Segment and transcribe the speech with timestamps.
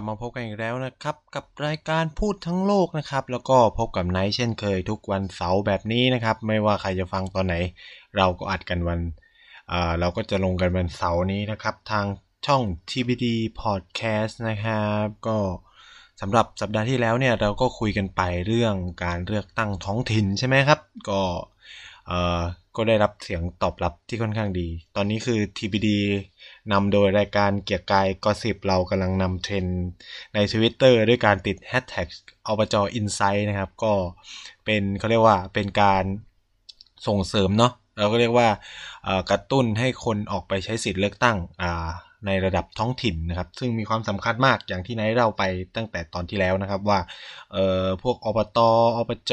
[0.00, 7.54] ลับมาพบกันอีกแล้วนะครับ กับรายการพูดทั้งโลกนะครับ แล้วก็พบกับไนท์เช่นเคยทุกวันเสาร์แบบนี้นะครับ ไม่ว่าใครจะฟังตอนไหน
[8.16, 9.00] เราก็อัดกันวัน
[10.00, 12.06] เราก็จะลงกันวันเสาร์นี้นะครับ ทาง
[12.46, 13.26] ช่อง TBD
[13.60, 15.38] Podcast นะครับ ก็
[16.20, 21.20] สำหรับสัปดาห์ที่แล้วเนี่ยเราก็คุยกันไปเรื่องการเลือกตั้งท้องถิ่นใช่ไหมครับ ก็
[22.80, 25.88] ก็ได้รับเสียงตอบรับที่ค่อนข้างดี ตอนนี้คือ TPD
[26.72, 29.66] นำโดยรายการเกียร์กายก็สิบเรากำลังนำเทรน
[30.34, 32.08] ใน Twitter ด้วยการติด Hashtag
[32.46, 33.92] อบจอินไซด์นะครับ ก็
[34.64, 36.04] เป็นเขาเรียกว่าเป็นการ
[37.06, 38.48] ส่งเสริมเนาะเราก็เรียกว่า
[39.30, 41.36] กระตุ้นให้คนออกไปใช้สิทธิ์เลือกตั้ง
[42.26, 45.42] ในระดับท้องถิ่นนะครับ ซึ่งมีความสำคัญมากอย่างที่นท์เราไป
[45.76, 46.98] ตั้งแต่ตอนที่แล้วนะครับว่า
[48.02, 48.70] พวกอบตอ
[49.08, 49.32] บจ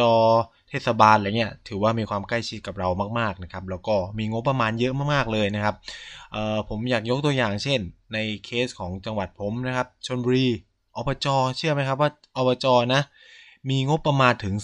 [0.69, 5.75] เทศบาลอะไรเงี้ยถือว่ามีความใกล้ชิดกับเรามากๆนะครับ แล้วก็มีงบประมาณเยอะมากๆเลยนะครับ
[6.31, 7.79] เอ่อผมอยากยกตัวอย่างเช่น
[8.13, 10.47] ในเคสของจังหวัดผมนะครับชนบุรี
[10.95, 11.27] อบจ
[11.57, 13.01] เชื่อไหมครับว่าอบจนะ
[13.69, 14.55] มีงบประมาณถึง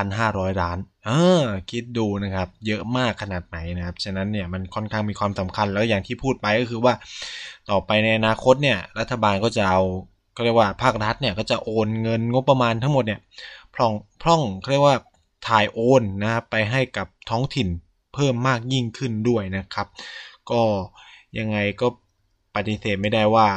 [0.00, 1.10] 3,500 ล้าน เอ
[1.40, 6.94] อคิดดูนะครับ เยอะมากขนาดไหนนะครับ ฉะนั้นเนี่ยมันค่อนข้างมีความสำคัญแล้วอย่างที่พูดไปก็คือว่า
[7.70, 9.82] ต่อไปในอนาคตเนี่ย รัฐบาลก็จะเอา
[10.36, 13.20] ก็เรียกว่าภาครัฐเนี่ยก็จะโอนเงินงบประมาณทั้งหมดเนี่ย
[13.74, 14.96] พร่องพร่องเขาเรียกว่า
[15.48, 17.68] ถ่ายโอนนะครับไปให้กับท้องถิ่น
[18.14, 19.86] เพิ่มมากยิ่งขึ้นด้วยนะครับ
[20.50, 20.62] ก็
[21.38, 21.86] ยังไงก็
[22.54, 23.48] ปฏิเสธไม่ได้ว่า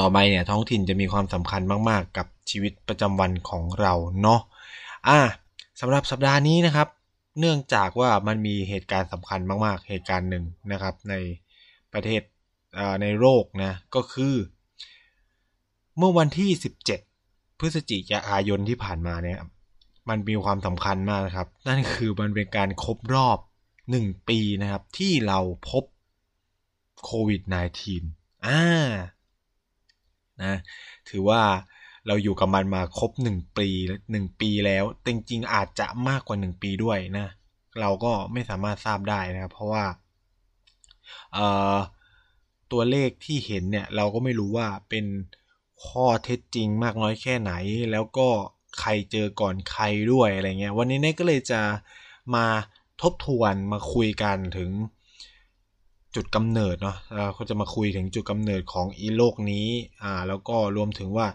[0.00, 4.40] ต่อไปเนี่ยท้องถิ่นจะมีความสำคัญมาก ๆ กับชีวิตประจำวันของเราเนาะ
[5.08, 5.20] อะ
[5.80, 6.88] สำหรับสัปดาห์นี้นะครับ
[7.40, 11.14] เนื่องจากว่ามันมีเหตุการณ์สำคัญมาก ๆ เหตุการณ์หนึ่งนะครับ ใน
[11.92, 12.22] ประเทศ
[13.02, 14.34] ในโลกนะก็คือ
[15.98, 16.50] เมื่อวันที่
[17.04, 19.38] 17 พฤศจิกายนที่ผ่านมาเนี่ย
[20.08, 23.38] มันมีความสำคัญมากนะครับ นั่นคือมันเป็นการครบรอบ
[23.90, 25.38] หนึ่งปีนะครับ ที่เรา
[25.70, 25.84] พบ
[27.04, 27.42] โควิด
[27.94, 28.62] -19 อ่า
[30.42, 30.54] นะ
[31.08, 31.42] ถือว่า
[32.06, 33.68] เราอยู่กับมันมาครบหนึ่งปี
[34.12, 37.26] หนึ่งปีแล้วจริงๆอาจจะมากกว่าหนึ่งปีด้วยนะ
[37.80, 39.84] เราก็ไม่สามารถทราบได้นะครับ เพราะว่า
[42.72, 45.06] ตัวเลขที่เห็นเนี่ยเราก็ไม่รู้ว่าเป็น
[45.86, 47.52] ข้อเท็จจริงมากน้อยแค่ไหน
[47.92, 48.28] แล้วก็
[48.80, 51.60] ใครเจอก่อนใครด้วยอะไรเงี้ยวันนี้เน่ก็เลยจะ
[52.34, 52.46] มา
[53.02, 54.70] ทบทวนมาคุยกันถึง
[56.14, 59.68] จุดกำเนิดเนาะเราก็จะมาคุยถึงจุดกำเนิดของอีโลกนี้
[60.02, 61.26] อ่าแล้วก็รวมถึงว่า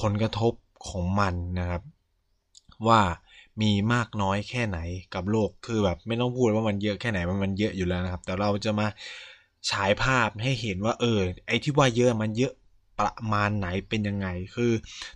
[0.00, 0.52] ผลกระทบ
[0.88, 1.82] ของมันนะครับ
[2.88, 3.00] ว่า
[3.62, 4.78] มีมากน้อยแค่ไหน
[5.14, 8.86] กับโลกคือแบบไม่ต้องพูดว่ามันเยอะแค่ไหนมันมันเยอะอยู่แล้วนะครับ แต่เราจะมา
[9.70, 12.52] ฉายภาพให้เห็นว่า เออ ไอ้ที่ว่าเยอะมันเยอะ
[12.98, 14.72] ประมาณไหนเป็นยังไง คือ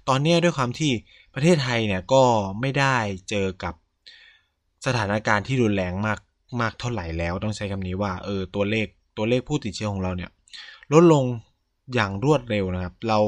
[0.09, 0.93] ตอนนี้ด้วยความที่
[1.35, 2.23] ประเทศไทยเนี่ยก็
[2.61, 2.97] ไม่ได้
[3.31, 3.75] เจอกับ
[4.87, 6.21] สถานการณ์ที่รุนแรงมาก
[6.61, 8.87] มากเท่าไหร่แล้วต้องใช้คำนี้ว่าเออตัวเลข
[9.17, 10.31] ตัวเลขผู้ติดเชื้อของเราเนี่ย
[10.93, 11.25] ลดลง
[11.95, 13.19] อย่างรวดเร็วนะครับ เรา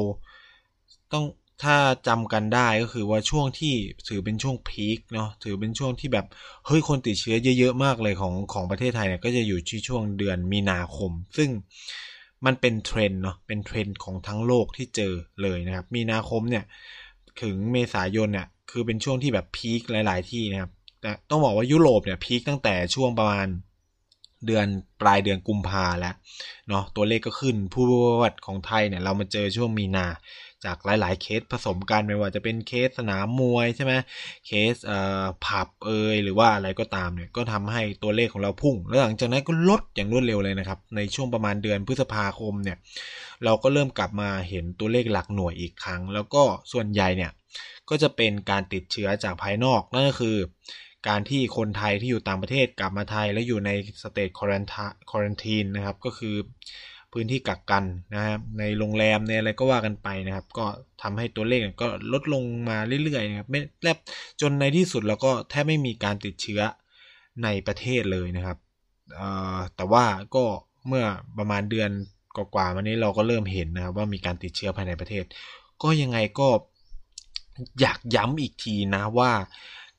[1.12, 1.24] ต้อง
[1.62, 1.76] ถ้า
[2.08, 3.74] จำกันได้ก็คือว่าช่วงที่
[4.08, 6.26] ถือเป็นช่วงพีคเนาะถือเป็นช่วงที่แบบ
[6.66, 11.48] เฮ้ยคนติดเชื้อเยอะๆมากเลยของของประเทศไทยเนี่ยก็จะอยู่ที่ช่วงเดือนมีนาคม ซึ่ง
[12.46, 15.12] มันเป็นเทรนเนาะเป็นเทรนของทั้งโลกที่เจอ
[15.42, 16.64] เลยนะครับ มีนาคมเนี่ย
[17.42, 23.46] ถึงเมษายนเนี่ยคือเป็นช่วงที่แบบ peak หลาย ๆ ที่นะครับแต่ต้องบอกว่ายุโรปเนี่ย peak ตั้งแต่ช่วงประมาณ
[24.46, 24.66] เดือน
[25.00, 26.14] ปลายเดือนกุมภาแล้ว
[26.68, 30.06] เนาะตัวเลขก็ขึ้นผู้ประวัติของไทยเนี่ยเรามาเจอช่วงมีนา
[30.64, 33.92] จากหลาย ๆ เคสผสมกันไม่ว่าจะเป็นเคสสนามมวยใช่ไหม
[34.46, 42.76] เคสเอ่อผับเอยหรือว่าอะไรก็ตามเนี่ยก็ทำให้ตัวเลขของเราพุ่ง แล้วหลังจากนั้นก็ลดอย่างรวดเร็วเลยนะครับ ในช่วงประมาณเดือนพฤษภาคมเนี่ย
[43.44, 46.42] เราก็เริ่มกลับมาเห็นตัวเลขหลักหน่วยอีกครั้ง แล้วก็
[46.72, 47.30] ส่วนใหญ่เนี่ย
[47.88, 50.36] ก็จะเป็นการติดเชื้อจากภายนอกนั่นก็คือ
[51.08, 53.70] การที่คนไทยที่อยู่ต่างประเทศกลับมาไทยแล้วอยู่ใน
[54.02, 56.36] state quarantine นะครับ ก็คือ
[57.12, 57.84] พื้นที่กักกัน
[58.14, 60.66] นะครับในโรงแรมในอะไรก็ว่ากันไปนะครับ ก็
[61.02, 63.98] ทำให้ตัวเลขก็ลดลงมาเรื่อยๆนะครับไม่แลบ
[64.40, 66.60] จนในที่สุดเราก็แทบไม่มีการติดเชื้อ
[67.44, 68.58] ในประเทศเลยนะครับ
[69.76, 70.04] แต่ว่า
[70.34, 70.44] ก็
[70.86, 71.04] เมื่อ
[71.38, 71.90] ประมาณเดือน
[72.36, 75.24] กว่าๆมานี้เราก็เริ่มเห็นนะครับว่ามีการติดเชื้อภายในประเทศ
[75.82, 76.48] ก็ยังไงก็
[77.80, 79.32] อยากย้ำอีกทีนะว่า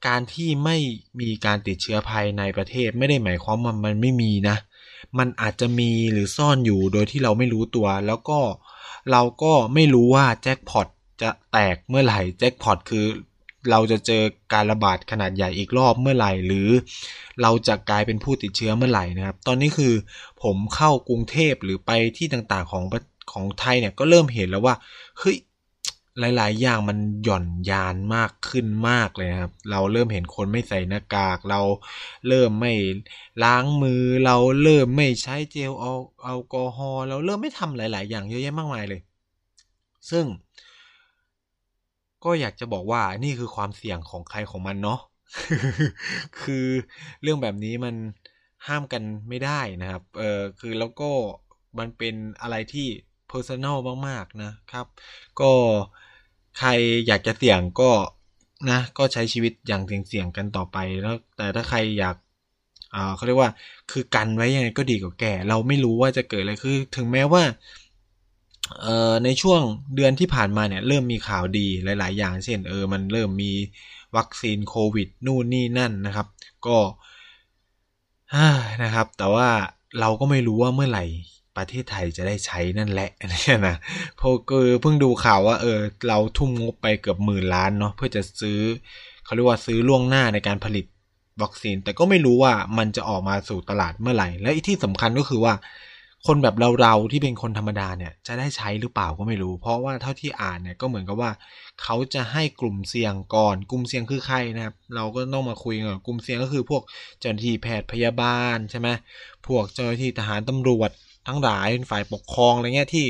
[0.07, 0.77] การที่ไม่
[1.21, 4.57] มีการติดเชื้อภายในประเทศไม่ได้หมายความว่ามันไม่มีนะ
[5.17, 8.39] มันอาจจะมีหรือซ่อนอยู่โดยที่เราไม่รู้ตัว แล้วก็
[9.11, 10.87] เราก็ไม่รู้ว่าแจ็คพอต
[11.21, 13.05] จะแตกเมื่อไหร่แจ็คพอตคือ
[13.71, 14.23] เราจะเจอ
[14.53, 16.69] การระบาดขนาดใหญ่อีกรอบเมื่อไหร่ หรือ
[17.41, 19.93] เราจะกลายเป็นผู้ติดเชื้อเมื่อไหร่นะครับ ตอนนี้คือ
[20.43, 22.83] ผมเข้ากรุงเทพหรือไปที่ต่างๆของ
[23.31, 24.75] ของไทยเนี่ยก็เริ่มเห็นแล้วว่า
[25.19, 25.37] เฮ้ย
[26.19, 31.61] หลาย ๆ อย่างมันหย่อนยานมากขึ้นมากเลยครับ เราเริ่มเห็นคนไม่ใส่หน้ากาก เรา
[32.27, 32.73] เริ่มไม่
[33.43, 39.01] ล้างมือ เราเริ่มไม่ใช้เจลแอลกอฮอล์เราเริ่มไม่ทำหลาย ๆ อย่างเยอะแยะมากมายเลย
[40.11, 40.25] ซึ่ง
[42.23, 44.99] ก็อยากจะบอกว่านี่คือความเสี่ยงของใครของมันเนาะ
[46.41, 46.67] คือ
[47.21, 47.95] เรื่องแบบนี้มัน
[48.67, 51.11] ห้ามกันไม่ได้นะครับ เออคือแล้วก็
[51.79, 52.87] มันเป็นอะไรที่
[53.31, 53.77] personal
[54.07, 54.87] มาก ๆ นะครับ
[55.41, 55.51] ก็
[56.59, 56.69] ใคร
[57.07, 57.91] อยากจะเสี่ยงก็
[58.69, 62.15] นะ ก็ใช้ชีวิตอย่างเสี่ยงๆกันต่อไปแล้วแต่ถ้าใครอยาก
[63.15, 63.51] เขาเรียกว่า
[63.91, 67.43] คือกันไว้ยังไงก็ดีกว่าแก่ เราไม่รู้ว่าจะเกิดอะไรคือถึงแม้ว่า
[69.25, 69.61] ในช่วง
[69.95, 71.67] เดือนที่ผ่านมาเนี่ยเริ่มมีข่าวดี
[71.99, 73.51] หลาย ๆ อย่าง เช่นเออมันเริ่มมี
[74.17, 76.27] วัคซีนโควิดนู่นนี่นั่นนะครับ
[76.67, 76.77] ก็
[78.83, 79.49] นะครับ แต่ว่า
[79.99, 81.05] เราก็ไม่รู้ว่าเมื่อไหร่
[81.57, 83.75] ประเทศไทยจะได้ใช้นั่นแหละนี่นะ
[84.17, 88.59] เพราะก็เพิ่งดูข่าวว่าเออเราทุ่มงบไปเกือบหมื่นล้านเนาะเพื่อจะซื้อ
[89.25, 90.85] เขาเรียกว่าซื้อล่วงหน้าในการผลิต
[91.41, 95.53] วัคซีน แต่ก็ไม่รู้ว่ามันจะออกมาสู่ตลาดเมื่อไหร่ และที่สำคัญก็คือว่า
[96.27, 101.31] คนแบบเราเราที่เป็นคนธรรมดาเนี่ยจะได้ใช้หรือเปล่าก็ไม่รู้ เพราะว่าเท่าที่อ่านเนี่ยก็เหมือนกับว่า
[101.83, 106.83] เขาจะให้กลุ่มเสี่ยงก่อน กลุ่มเสี่ยงคือใครนะครับเราก็ต้องมาคุยกันกลุ่มเสี่ยงก็คือพวก
[107.19, 108.89] เจ้าหน้าที่แพทย์พยาบาลใช่ไหม
[109.47, 110.91] พวกเจ้าหน้าที่ทหารตำรวจ
[111.27, 113.05] ทั้งหลายเป็นฝ่ายปกครองอะไรเงี้ยที่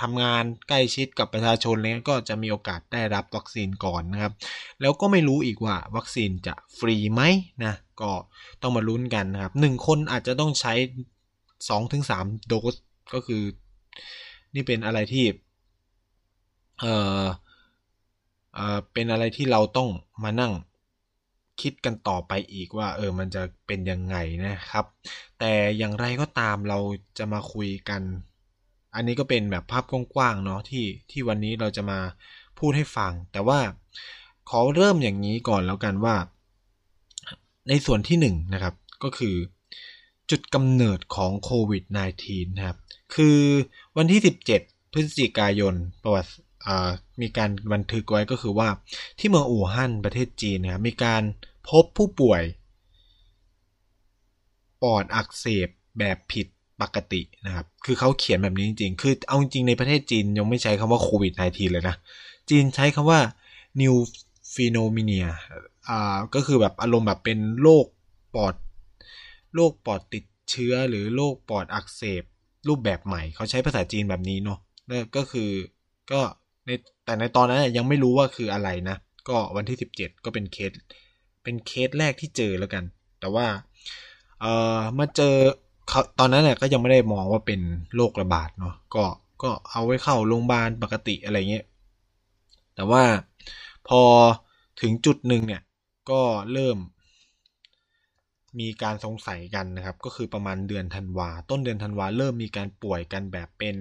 [0.00, 4.32] ทำงานใกล้ชิดกับประชาชนเลยก็จะมีโอกาสได้รับวัคซีนก่อนนะครับ
[4.80, 7.22] แล้วก็ไม่รู้อีกว่าวัคซีนจะฟรีไหม
[7.64, 8.10] นะก็
[8.62, 10.74] ต้องมาลุ้นกันนะครับหนึ่งคนอาจจะต้องใช้
[11.68, 12.74] สองถึงสามโดส
[13.14, 13.42] ก็คือ
[14.54, 15.24] นี่เป็นอะไรที่
[16.80, 16.84] เอ
[17.22, 17.24] อ
[18.54, 19.88] เออเป็นอะไรที่เราต้อง
[20.24, 20.52] มานั่ง
[21.60, 24.84] คิดกันต่อไปอีกว่า เออมันจะเป็นยังไงนะครับ
[25.38, 26.78] แต่อย่างไรก็ตามเรา
[27.18, 28.02] จะมาคุยกัน
[28.94, 31.98] อันนี้ก็เป็นแบบภาพกว้างๆเนาะที่ที่วันนี้เราจะมา
[32.58, 33.58] พูดให้ฟัง แต่ว่า
[34.50, 36.16] ขอเริ่มอย่างนี้ก่อนแล้วกันว่า
[37.68, 39.36] ในส่วนที่1นนะครับก็คือ
[40.30, 41.84] จุดกำเนิดของโควิด
[42.22, 42.78] -19 นะครับ
[43.14, 43.38] คือ
[43.96, 44.20] วันที่
[44.56, 46.32] 17 พฤศจิกายนประวัติ
[47.20, 48.68] มีการบันทึกไว้ก็คือว่า
[49.18, 51.22] ที่เมืองอู่ฮั่นประเทศจีนนะครับมีการ
[51.68, 52.42] พบผู้ป่วย
[54.82, 55.68] ปอดอักเสบ
[55.98, 56.46] แบบผิด
[56.80, 61.96] ปกตินะครับ คือเขาเขียนแบบนี้จริงๆ คือเอาจริงในประเทศจีนยังไม่ใช้คำว่าโควิด -19 เลยนะ
[62.50, 63.20] จีนใช้คำว่า
[63.80, 63.96] new
[64.54, 65.22] phenomena
[65.88, 67.86] อ่าก็คือแบบอารมณ์แบบเป็นโรค
[68.34, 68.54] ปอด
[69.54, 72.22] โรคปอดติดเชื้อหรือโรคปอดอักเสบ
[72.68, 74.58] รูปแบบใหม่ เขาใช้ภาษาจีนแบบนี้เนาะ
[75.16, 75.50] ก็คือ
[76.12, 76.20] ก็
[76.66, 76.70] ใน
[77.04, 78.96] แต่ในตอนนั้นยังไม่รู้ว่าคืออะไรนะ
[79.28, 80.72] ก็วันที่ 17 ก็เป็นเคส
[81.42, 82.84] เป็นเคสแรกที่เจอแล้วกัน
[83.20, 83.46] แต่ว่า
[84.40, 85.34] เอ่อมาเจอ
[86.18, 87.60] ตอนนั้นเนี่ยก็ยังไม่ได้มองว่าเป็น
[87.96, 89.04] โรคระบาดเนาะก็
[89.42, 91.66] ก็เอาไว้เข้าโรงพยาบาลปกติอะไรเงี้ย
[92.74, 93.02] แต่ว่า
[93.88, 94.00] พอ
[94.80, 95.62] ถึงจุดหนึ่งเนี่ย
[96.10, 96.22] ก็
[96.52, 96.76] เริ่ม
[98.60, 103.76] มีการสงสัยกันนะครับ ก็คือประมาณเดือนธันวา ต้นเดือนธันวาเริ่มมีการป่วยกันแบบเป็น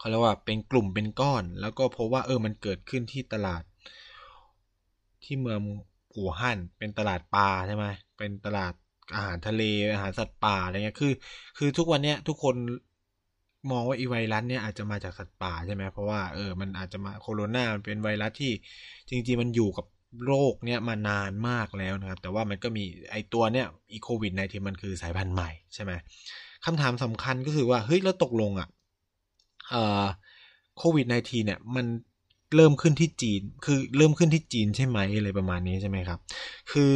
[0.00, 3.62] เขาเรียกว่าเป็นกลุ่มเป็นก้อน แล้วก็พบว่าเออมันเกิดขึ้นที่ตลาด
[5.24, 5.60] ที่เมือง
[6.14, 7.86] อู่ฮั่นเป็นตลาดปลาใช่ไหม
[8.18, 8.72] เป็นตลาด
[9.14, 11.12] อาหารทะเลอาหารสัตว์ป่าอะไรเงี้ยคือ
[11.58, 12.54] คือทุกวันเนี้ยทุกคน
[13.70, 18.52] มองว่าอีไวรัสเนี่ยอาจจะมาจากสัตว์ป่าใช่ไหมเพราะว่าเออมันอาจจะมาโคโรนามันเป็นไวรัสที่
[19.10, 19.86] จริงๆมันอยู่กับ
[20.26, 25.92] โรคเนี่ยมานานมากแล้วนะครับ แต่ว่ามันก็มีไอตัวเนี่ยอีโควิดในที่มันคือสายพันธุ์ใหม่ใช่ไหม
[26.64, 28.68] คำถามสำคัญก็คือว่าเฮ้ยแล้วตกลงอะ่ะ
[30.78, 31.86] โควิด -19 เนี่ยมัน
[32.56, 36.18] เริ่มขึ้นที่จีน คือเริ่มขึ้นที่จีนใช่ไหมอะไรประมาณนี้ใช่ไหมครับ
[36.72, 36.94] คือ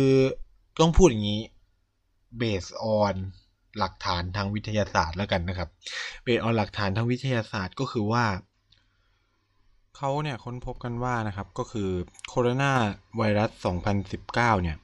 [0.80, 1.40] ต้องพูดอย่างนี้
[2.40, 3.14] based on
[3.78, 5.68] หลักฐานทางวิทยาศาสตร์แล้วกันนะครับ
[6.26, 8.24] based on หลักฐานทางวิทยาศาสตร์ก็คือว่า
[9.96, 11.88] เขาเนี่ยค้นพบกันว่านะครับก็คือ
[12.28, 12.72] โคโรนา
[13.16, 13.50] ไวรัส
[14.06, 14.76] 2019 เนี่ย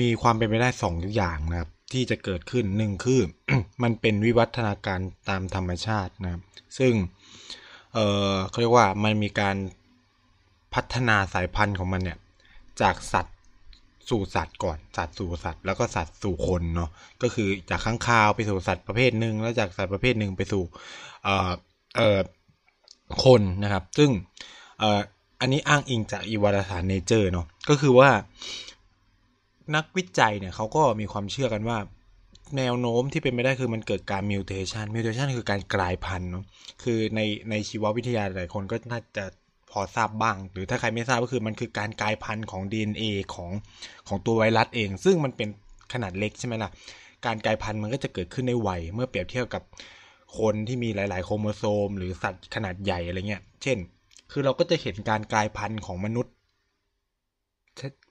[0.00, 3.20] มีความเป็นไปได้ 2 อย่างนะครับ ที่จะเกิดขึ้นหนึ่งคือ
[3.82, 6.42] มันเป็นวิวัฒนาการตามธรรมชาตินะครับ
[6.78, 6.92] ซึ่ง
[7.94, 7.98] เอ
[8.32, 9.56] อเขาเรียกว่ามันมีการ
[10.74, 12.18] พัฒนาสายพันธุ์ของมันเนี่ย
[12.82, 13.36] จากสัตว์
[14.10, 16.90] สู่สัตว์ก่อนสัตว์สู่สัตว์แล้วก็สัตว์สู่คนเนาะ
[17.22, 20.62] ก็คือจากข้างคาวไปสู่สัตว์ประเภทหนึ่งแล้วจากสัตว์ประเภทหนึ่งไปสู่
[21.24, 21.50] เอ่อ
[21.96, 22.20] เอ่อ
[23.24, 24.10] คนนะครับ ซึ่ง
[24.78, 25.00] เอ่อ
[25.40, 28.10] อันนี้อ้างอิงจากอีวารสารเนเจอร์เนาะก็คือว่า
[29.76, 31.78] นักวิจัยเนี่ยเขาก็มีความเชื่อกันว่า
[32.56, 36.44] แนวโน้มที่เป็นไปได้คือมันเกิดการ mutation mutation คือการกลายพันธุ์เนาะ
[36.82, 37.20] คือใน
[37.50, 39.24] ในชีววิทยาหลายคนก็น่าจะ
[39.70, 43.50] พอทราบบ้าง หรือถ้าใครไม่ทราบก็คือมันคือการกลายพันธุ์ของ DNA ของ
[44.08, 45.48] ของตัวไวรัสเอง ซึ่งมันเป็น
[45.92, 46.70] ขนาดเล็กใช่ไหมล่ะ
[47.26, 49.62] การกลายพันธุ์มันก็จะเกิดขึ้นได้ไวเมื่อเปรียบเทียบกับ
[50.38, 53.78] คนที่มีหลาย ๆ โครโมโซม หรือสัตว์ขนาดใหญ่อะไรเงี้ย เช่น
[54.32, 56.32] คือเราก็จะเห็นการกลายพันธุ์ของมนุษย์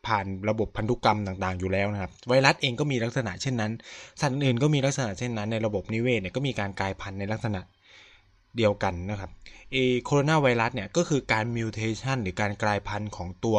[0.08, 3.72] ผ่านระบบพันธุกรรมต่างๆ อยู่แล้วนะครับ ไวรัสเองก็มีลักษณะเช่นนั้น
[4.22, 7.62] สัตว์อื่นก็มีลักษณะเช่นนั้น ในระบบนิเวศเนี่ยก็มีการกลายพันธุ์ในลักษณะ
[8.58, 9.32] เดียวกันนะครับ
[9.72, 13.58] เอโคโรนาไวรัสเนี่ยก็คือการมิวเทชันหรือการกลายพันธุ์ของตัว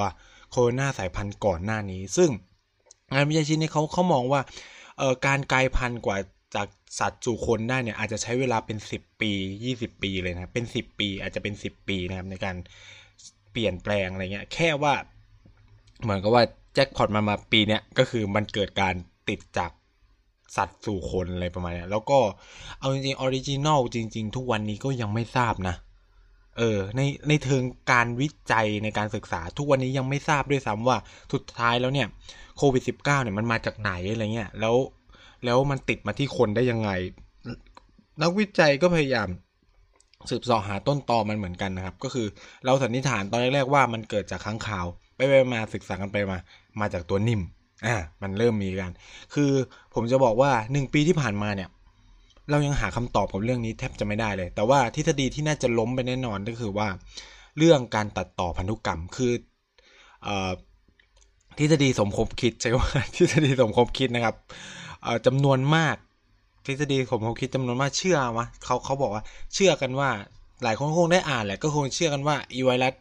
[0.50, 2.30] โคโรนาสายพันธุ์ก่อนหน้านี้ ซึ่ง
[3.12, 4.40] งานวิจัยชิ้นนี้เขาเขามองว่า
[4.98, 6.18] เอ่อการกลายพันธุ์กว่า
[6.54, 9.30] จากสัตว์สู่คนได้เนี่ยอาจจะใช้เวลาเป็น 10 ปี
[9.68, 12.56] 20 ปีเลยนะเป็น 10 ปีอาจจะเป็น 10 ปีนะครับในการ
[13.52, 14.94] เปลี่ยนแปลงอะไรเงี้ยแค่ว่า
[16.02, 16.42] เหมือนกับว่า
[16.74, 18.94] แจ็คพอตมามาปีเนี้ยก็คือมันเกิดการ
[19.28, 19.70] ติดจาก
[20.56, 22.18] สัตว์สู่คนอะไรประมาณนี้แล้วก็
[22.80, 25.76] เอาจริงๆ original จริง ๆ ทุกวันนี้ก็ยังไม่ทราบนะ
[26.58, 27.62] เออ ในในเชิง
[27.92, 30.96] การวิจัยในการศึกษาทุกวันนี้ยังไม่ทราบด้วยซ้ำว่า
[31.32, 32.08] สุดท้ายแล้วเนี่ย
[32.56, 34.76] โควิด -19 เนี่ยมันมาจากไหนอะไรเงี้ยแล้ว
[35.44, 36.90] แล้วมันติดมาที่คนได้ยังไง
[38.22, 39.28] นักวิจัยก็พยายาม
[40.30, 42.26] สืบสอหาต้นตอมันเหมือนกันนะครับ ก็คือ
[42.64, 44.86] เราสันนิษฐานตอนแรกๆว่ามันเกิดจากค้างคาว
[45.18, 46.38] ไปไปมาศึกษากันไปมา
[46.80, 47.40] มาจากตัวนิ่ม
[47.86, 48.92] อ่ามันเริ่มมีกัน
[49.34, 49.50] คือ
[49.94, 51.68] ผมจะบอกว่าหนึ่งปีที่ผ่านมาเนี่ย
[52.50, 56.88] เรายังหาคำตอบกับเรื่องนี้แทบจะไม่ได้เลย แต่ว่าทฤษฎีที่น่าจะล้มไปแน่นอนก็คือว่า
[57.58, 59.32] เรื่องการตัดต่อพันธุกรรมคือ
[60.26, 60.28] อ
[61.58, 64.34] ทฤษฎีสมคบคิดใช่ว่าทฤษฎีสมคบคิดนะครับ
[65.26, 65.96] จำนวนมาก
[66.66, 69.22] ทฤษฎีสมคบคิดจำนวนมากเชื่อวะเขาเขาบอกว่า
[69.54, 70.10] เชื่อกันว่า
[70.62, 72.94] หลายคนคงได้อ่านแหละก็คงเชื่อกันว่าอีไวรัส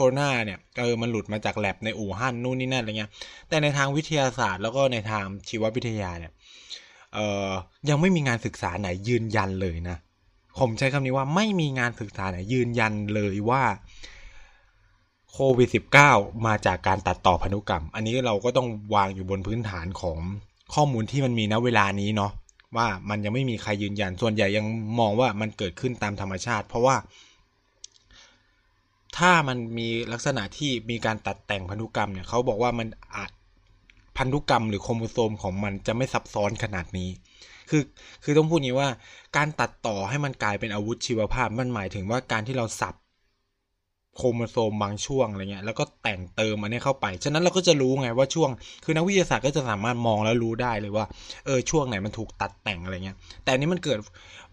[0.00, 3.10] โคโรนาเนี่ยเออมันหลุดมาจากแลบในอู่ฮั่นนู่นนี่นั่นอะไรเงี้ย
[3.48, 6.32] แต่ในทางวิทยาศาสตร์แล้วก็ในทางชีววิทยาเนี่ย
[7.14, 7.48] เอ่อ
[7.88, 9.96] ยังไม่มีงานศึกษาไหนยืนยันเลยนะ
[10.58, 13.62] ผมใช้คำนี้ว่าไม่มีงานศึกษาไหนยืนยันเลยว่า
[15.32, 15.68] โควิด
[16.06, 20.18] -19 มาจากการตัดต่อพันธุกรรม อันนี้เราก็ต้องวางอยู่บนพื้นฐานของ
[20.74, 22.32] ข้อมูลที่มันมีณเวลานี้เนาะ
[22.76, 24.66] ว่ามันยังไม่มีใครยืนยันส่วนใหญ่ยัง
[25.00, 26.96] มองว่ามันเกิดขึ้นตามธรรมชาติ เพราะว่า
[29.16, 33.30] ถ้ามันมีลักษณะที่มีการตัดแต่งพันธุกรรมเนี่ยเขาบอกว่ามันอาจ
[34.16, 37.08] พันธุกรรมหรือโครโมโซมของมันจะไม่ซับซ้อนขนาดนี้
[37.70, 37.82] คือ
[38.24, 38.88] คือต้องพูดนี้ว่า
[39.36, 42.94] การตัดต่อให้มันกลายเป็นอาวุธชีวภาพมันหมายถึงว่าการที่เราสับ
[44.18, 48.50] โครโมโซมบางช่วงอะไรเงี้ยแล้วก็แต่งเติมอันนี้เข้าไป ฉะนั้นเราก็จะรู้ไงว่าช่วง
[48.84, 51.06] คือนักวิทยาศาสตร์ก็จะสามารถมองแล้วรู้ได้เลยว่า
[51.46, 53.98] เออช่วงไหนมันถูกตัดแต่งอะไรเงี้ย แต่อันนี้มันเกิด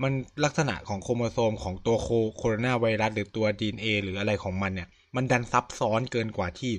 [0.03, 0.11] มัน
[0.43, 2.07] ลักษณะของโครโมโซมของตัวโค
[2.37, 6.73] โคโรนาไวรัสหรือตัวดีเอหรืออะไรของมันเนี่ย มันดันซับซ้อนเกินกว่าที่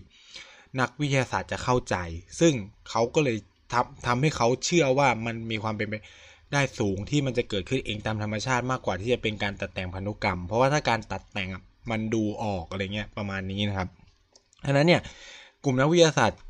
[0.80, 1.96] นักวิทยาศาสตร์จะเข้าใจ
[2.40, 2.52] ซึ่ง
[2.90, 3.36] เขาก็เลย
[3.72, 5.94] ทำทำให้เขาเชื่อว่ามันมีความเป็นไป
[6.52, 11.48] ได้สูงที่มันจะเกิดขึ้นเองตามธรรมชาติมากกว่าที่จะเป็นการตัดแต่งพันธุกรรม เพราะว่าถ้าการตัดแต่ง
[11.90, 13.88] มันดูออกอะไรเงี้ยประมาณนี้นะครับ
[14.64, 15.02] ดังนั้นเนี่ย
[15.64, 16.40] กลุ่มนักวิทยาศาสตร์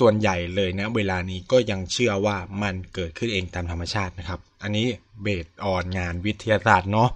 [0.00, 4.86] ส่วนใหญ่เลยนะเวลานี้ก็ยังเชื่อว่ามันเกิดขึ้นเองตามธรรมชาตินะครับ อันนี้
[5.22, 7.08] เบสออนงานวิทยาศาสตร์เนาะ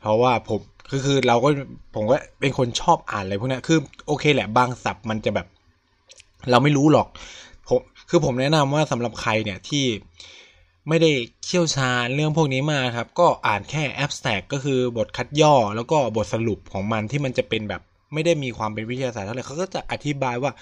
[0.00, 0.60] เพราะว่าผม
[0.90, 1.48] คือคือเราก็
[1.94, 5.46] ผมก็เป็นคนชอบอ่านอะไรพวกนี้คือโอเคแหละบางศัพท์มันจะแบบ
[6.50, 7.06] เราไม่รู้หรอก
[7.68, 9.84] ผมคือผมแนะนำว่าสำหรับใครเนี่ยที่
[10.88, 11.10] ไม่ได้
[11.46, 17.82] เชี่ยวชาญเรื่องพวกนี้มาครับ ก็อ่านแค่ abstract ก็คือบทคัดย่อ แล้วก็บทสรุปของมันที่มันจะเป็นแบบ
[18.14, 20.52] ไม่ได้มีความเป็นวิทยาศาสตร์เท่าไหร่เขาก็จะอธิบายว่า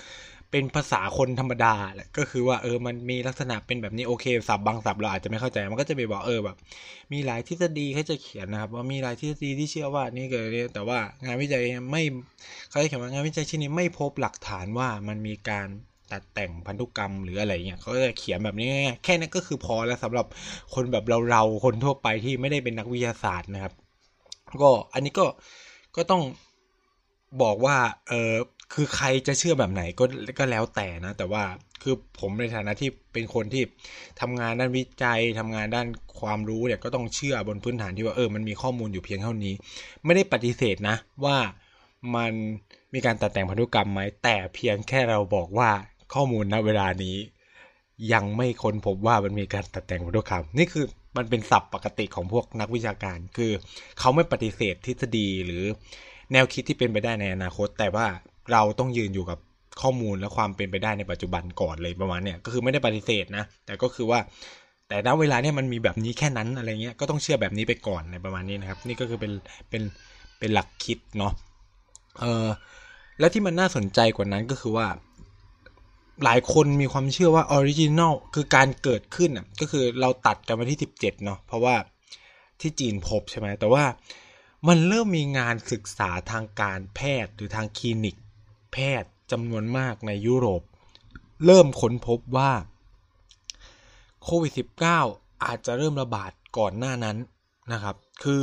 [0.50, 6.57] เป็นภาษาคนธรรมดาแหละก็คือว่าเออมันมีลักษณะเป็นแบบนี้โอเคศัพท์บางศัพท์เราอาจจะไม่เข้าใจมันก็จะไปบอกเออแบบ
[7.12, 12.03] มีหลายทฤษฎีเขาจะเขียนนะครับ ว่ามีหลายทฤษฎีที่เชื่อว่านี่เกิดแต่ว่างานวิจัยไม่
[12.71, 15.69] เขาจะเขียนว่างานวิจัยชิ้นนี้ไม่พบหลักฐานว่ามันมีการ
[16.12, 18.69] ตัดแต่งพันธุกรรมหรืออะไรเงี้ยเขาจะเขียนแบบนี้
[19.05, 20.26] แค่นั้นก็คือพอแล้วสำหรับ
[20.75, 23.73] คนแบบเราเราคนทั่วไปที่ไม่ได้เป็นนักวิทยาศาสตร์นะครับ
[24.62, 25.26] ก็อันนี้ก็
[25.97, 26.23] ก็ต้อง
[27.43, 27.76] บอกว่า
[28.09, 28.35] เออ
[28.75, 30.05] คือใครจะเชื่อแบบไหนก็
[30.38, 31.43] ก็แล้วแต่นะ แต่ว่า
[31.83, 33.62] คือผมในฐานะที่เป็นคนที่
[34.21, 35.87] ทำงานด้านวิจัยทำงานด้าน
[36.21, 39.55] ความรู้เนี่ยก็ต้องเชื่อบนพื้นฐานที่ว่าเออมันมีข้อมูลอยู่เพียงเท่านี้
[40.05, 41.37] ไม่ได้ปฏิเสธนะว่า
[42.17, 42.33] มัน
[42.95, 45.71] มีการตัดแต่งพันธุกรรมไหมแต่เพียงแค่เราบอกว่า
[46.14, 47.17] ข้อมูลณเวลานี้
[48.12, 50.85] ยังไม่ค้นพบว่ามันมีการตัดแต่งพันธุกรรมนี่คือ
[51.17, 53.52] มันเป็นศัพท์ปกติของพวกนักวิชาการ คือ
[53.99, 55.64] เขาไม่ปฏิเสธทฤษฎีหรือ
[56.33, 58.07] แนวคิดที่เป็นไปได้ในอนาคต แต่ว่า
[58.52, 59.38] เราต้องยืนอยู่กับ
[59.81, 64.21] ข้อมูลและความเป็นไปได้ในปัจจุบันก่อนเลยประมาณเนี้ยก็คือไม่ได้ปฏิเสธนะ แต่ก็คือว่า
[64.88, 69.33] แต่ณเวลาเนี้ยมันมีแบบนี้แค่นั้นอะไรเงี้ยก็ต้องเชื่อแบบนี้ไปก่อนในประมาณนี้นะครับ นี่ก็คือเป็น
[69.71, 69.83] เป็น
[70.38, 71.33] เป็นหลักคิดเนาะ
[72.21, 72.47] เออ
[73.19, 74.87] แล้วที่มันน่าสนใจกว่านั้นก็คือว่า
[76.25, 81.77] หลายคนมีความเชื่อว่า original คือการเกิดขึ้นอะก็คือเราตัดกันมาที่ 17 เนาะเพราะว่า
[82.61, 83.85] ที่จีนพบใช่ไหมแต่ว่า
[84.69, 88.17] มันเริ่มมีงานศึกษาทางการแพทย์หรือทางคลินิก
[88.73, 90.62] แพทย์จำนวนมากในยุโรป
[91.47, 92.53] เริ่มค้นพบว่า
[94.25, 94.53] โควิด
[94.99, 97.17] -19 อาจจะเริ่มระบาดก่อนหน้านั้น
[97.73, 98.43] นะครับ คือ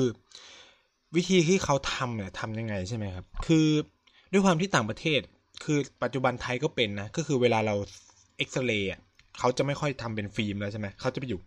[1.15, 3.67] วิธีที่เขาทำเนี่ยทำยังไงใช่ไหมครับ คือ
[4.31, 5.21] ด้วยความที่ต่างประเทศ
[5.63, 7.75] คือปัจจุบันไทยก็เป็นนะ ก็คือเวลาเรา
[8.37, 8.91] เอ็กซเรย์
[9.39, 11.39] เขาจะไม่ค่อยทำเป็นฟิล์มแล้วใช่ไหมเขาจะไปอยู่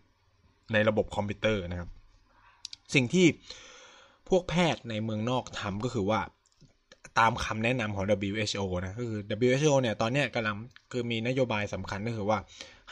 [0.73, 1.89] ในระบบคอมพิวเตอร์นะครับ
[2.95, 3.27] สิ่งที่
[4.29, 6.21] พวกแพทย์ในเมืองนอกทำก็คือว่า
[7.19, 10.57] ตามคำแนะนำของ WHO นะก็คือ WHO เนี่ยตอนนี้กำลัง
[10.93, 12.39] คือมีนโยบายสำคัญก็คือว่า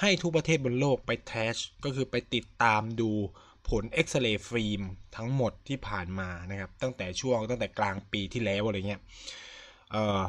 [0.00, 3.10] ให้ทุกประเทศบนโลกไป test ก็คือไปติดตามดู
[3.68, 4.82] ผลเอ็กซเรย์ฟิล์ม
[5.16, 9.00] ทั้งหมดที่ผ่านมานะครับ ตั้งแต่ช่วงตั้งแต่กลางปีที่แล้วอะไรเงี้ย
[9.92, 10.20] เอ่อ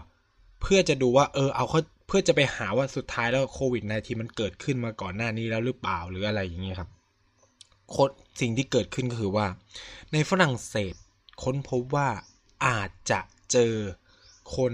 [0.61, 6.89] เพื่อจะดูว่าเออเอาเขาเพื่อจะไปหาว่าสุดท้ายแล้วโควิด -19 มันเกิดขึ้นมาก่อนหน้านี้แล้วหรือเปล่าหรืออะไรอย่างเงี้ยครับ
[7.95, 7.97] ค
[8.41, 9.47] สิ่งที่เกิดขึ้นก็คือว่า
[10.13, 10.93] ในฝรั่งเศส
[11.43, 12.09] ค้นพบว่า
[12.65, 13.19] อาจจะ
[13.51, 13.73] เจอ
[14.55, 14.73] คน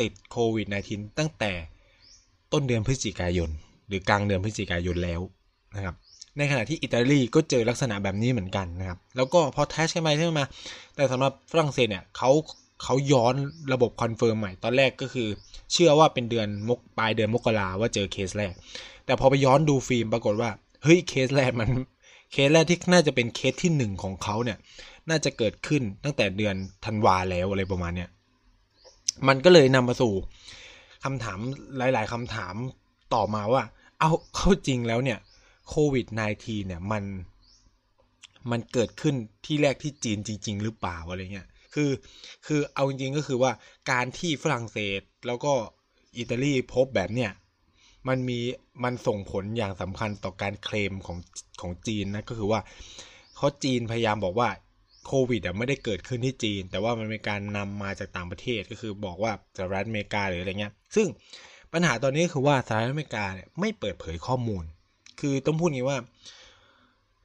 [0.00, 1.52] ติดโควิด -19 ตั้งแต่
[2.52, 3.50] ต้นเดือนพฤศจิกายน
[3.88, 5.20] หรือกลางเดือนพฤศจิกายนแล้ว
[5.76, 5.94] นะครับ
[6.38, 10.46] ในขณะที่อิตาลีก็เจอลักษณะแบบนี้เหมือนกันนะครับ แล้วก็พอ test กันไปใช่ไหมฮะ
[10.96, 12.30] แต่สำหรับฝรั่งเศสเนี่ยเขา
[12.82, 13.34] เขาย้อน
[13.72, 15.28] ระบบ confirm ใหม่ ตอนแรกก็คือ
[15.72, 18.52] เชื่อว่าเป็นเดือนมกปลายเดือนมกราว่าเจอเคสแรก
[19.06, 20.50] แต่พอไปย้อนดูฟิล์มปรากฏว่า
[20.82, 21.70] เฮ้ยเคสแรกมัน
[22.32, 24.58] เคสแรกที่น่าจะเป็นเคสที่หนึ่งของเขาเนี่ย
[25.08, 28.10] น่าจะเกิดขึ้นตั้งแต่เดือนธันวาแล้วอะไรประมาณเนี้ย
[29.28, 30.12] มันก็เลยนำมาสู่
[31.04, 31.38] คำถาม
[31.76, 32.54] หลาย ๆคำถาม
[33.14, 33.62] ต่อมาว่า
[33.98, 35.18] เอาเข้าจริงแล้วเนี่ย
[35.68, 36.06] โควิด
[36.36, 37.04] -19 เนี่ยมัน
[38.50, 39.14] มันเกิดขึ้น
[39.46, 41.90] ที่แรกที่จีนจริง ๆ หรือเปล่าอะไรเงี้ย คือ
[42.46, 43.52] คือเอาจริงๆก็คือว่า
[43.90, 45.52] การที่ฝรั่งเศสแล้วก็
[46.18, 47.32] อิตาลีพบแบบเนี่ย
[48.08, 48.38] มันมี
[48.84, 51.18] มันส่งผลอย่างสำคัญต่อการเคลมของ
[51.60, 52.60] ของจีนนะก็คือว่า
[53.36, 54.48] เขาจีนพยายามบอกว่า
[55.06, 61.06] โควิดอะไม่ได้เกิดขึ้นที่จีน แต่ว่ามันเป็นการนำมาจากต่างประเทศก็คือบอกว่าสหรัฐอเมริกาหรืออะไรเงี้ย ซึ่ง
[61.72, 64.64] ปัญหาตอนนี้คือว่าสหรัฐอเมริกาเนี่ยไม่เปิดเผยข้อมูล
[65.20, 65.98] คือต้องพูดงี้ว่า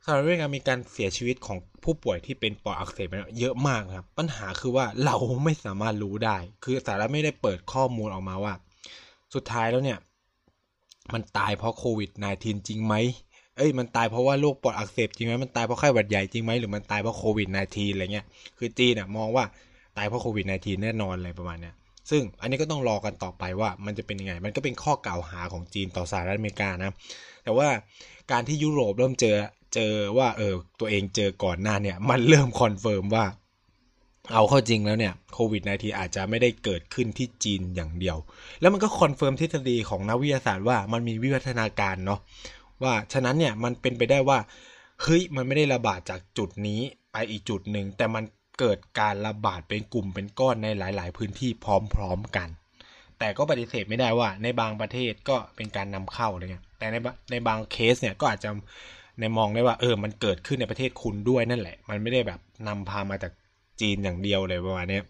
[0.08, 3.08] สหรัฐอเมริกามีการเสียชีวิตของผู้ป่วยที่เป็นปอดอักเสบ
[3.40, 8.54] เยอะมากครับ ปัญหาคือว่าเราไม่สามารถรู้ได้ คือสหรัฐไม่ได้เปิดข้อมูลออกมาว่า
[9.34, 10.00] สุดท้ายแล้วเนี่ย
[11.14, 12.96] มันตายเพราะโควิด -19 จริงไหม
[13.58, 18.26] เอ้ยมันตายเพราะว่าโรคปอดอักเสบจริงไหมมันตายเพราะไข้หวัดใหญ่จริงไหมหรือมันตายเพราะโควิด -19 อะไรเงี้ย
[18.58, 19.46] คือจีนเนี่ยมองว่า
[19.98, 21.76] ตายเพราะโควิด -19 แน่นอนอะไรประมาณเนี้ย
[22.10, 26.92] ซึ่งอันนี้ก็ต้องรอกันต่อไปว่ามันจะเป็นยังไง มันก็เป็นข้อกล่าวหาของจีนต่อสหรัฐอเมริกานะ
[27.44, 27.68] แต่ว่า
[28.32, 29.36] การที่ยุโรปเริ่มเจอ
[29.76, 33.26] เจอว่าเออตัวเองเจอก่อนหน้าเนี่ยมันเริ่ม confirm ว่า
[34.34, 38.18] เอาเข้าจริงแล้วเนี่ยโควิด -19 อาจจะไม่ได้เกิดขึ้นที่จีนอย่างเดียว
[38.62, 42.20] แล้วมันก็ confirm ทฤษฎีของนักวิทยาศาสตร์ว่ามันมีวิวัฒนาการเนาะ
[42.84, 44.40] ว่าฉะนั้นเนี่ยมันเป็นไปได้ว่า
[45.02, 48.24] เฮ้ยมันไม่ได้ระบาดจากจุดนี้ไปอีกจุดหนึ่งแต่มัน
[48.60, 51.52] เกิดการระบาดเป็นกลุ่มเป็นก้อนในหลาย ๆ พื้นที่
[51.94, 52.50] พร้อม ๆ กัน
[53.20, 56.96] แต่ก็ปฏิเสธไม่ได้ว่า ในบางประเทศก็เป็นการนำเข้าอะไรเงี้ยแต่ใน
[57.32, 58.50] ในบางเคสเนี่ยก็อาจจะ
[59.20, 63.34] ในมองได้ว่าเออมันเกิดขึ้นในประเทศคุณด้วยนั่นแหละ มันไม่ได้แบบนำพามาจาก
[63.82, 65.02] จีนอย่างเดียวเลยประมาณนี้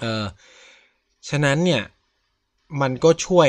[0.00, 0.24] เออ
[1.28, 1.82] ฉะนั้นเนี่ย
[2.80, 3.48] มันก็ช่วย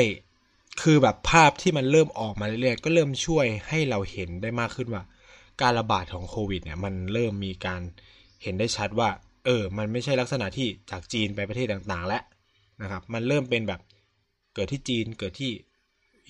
[0.82, 5.02] คือแบบภาพที่มันเริ่มออกมาเรื่อยๆก็เริ่มช่วยให้เราเห็นได้มากขึ้นว่า
[5.60, 7.80] การระบาดของโควิดเนี่ยมันเริ่มมีการ
[8.42, 9.08] เห็นได้ชัดว่า
[9.44, 12.22] เออ มันไม่ใช่ลักษณะที่จากจีนไปประเทศต่างๆ แล้ว
[12.82, 13.80] นะครับ มันเริ่มเป็นแบบ
[14.54, 15.50] เกิดที่จีนเกิดที่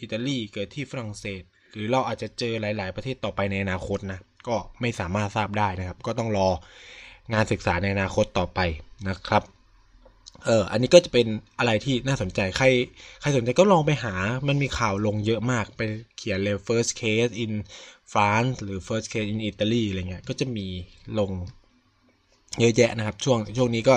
[0.00, 1.42] อิตาลีเกิดที่ฝรั่งเศส
[1.74, 6.48] หรือเราอาจจะเจอหลาย ๆ ประเทศต่อไปในอนาคตนะ ก็ไม่สามารถทราบได้นะครับ ก็ต้องรอ
[7.32, 8.60] งานศึกษาในอนาคตต่อไป
[9.08, 9.42] นะครับ
[10.46, 11.26] เอออันนี้ก็จะเป็น
[11.58, 12.66] อะไรที่น่าสนใจ ใคร
[13.20, 14.14] ใครสนใจก็ลองไปหา
[14.48, 15.82] มันมีข่าวลงเยอะมาก ไป
[16.16, 17.52] เขียนเลย first case in
[18.12, 20.66] France หรือ first case in Italy อะไรเงี้ย ก็จะมี
[21.18, 21.30] ลง
[22.60, 23.96] เยอะแยะนะครับ ช่วง ช่วงนี้ก็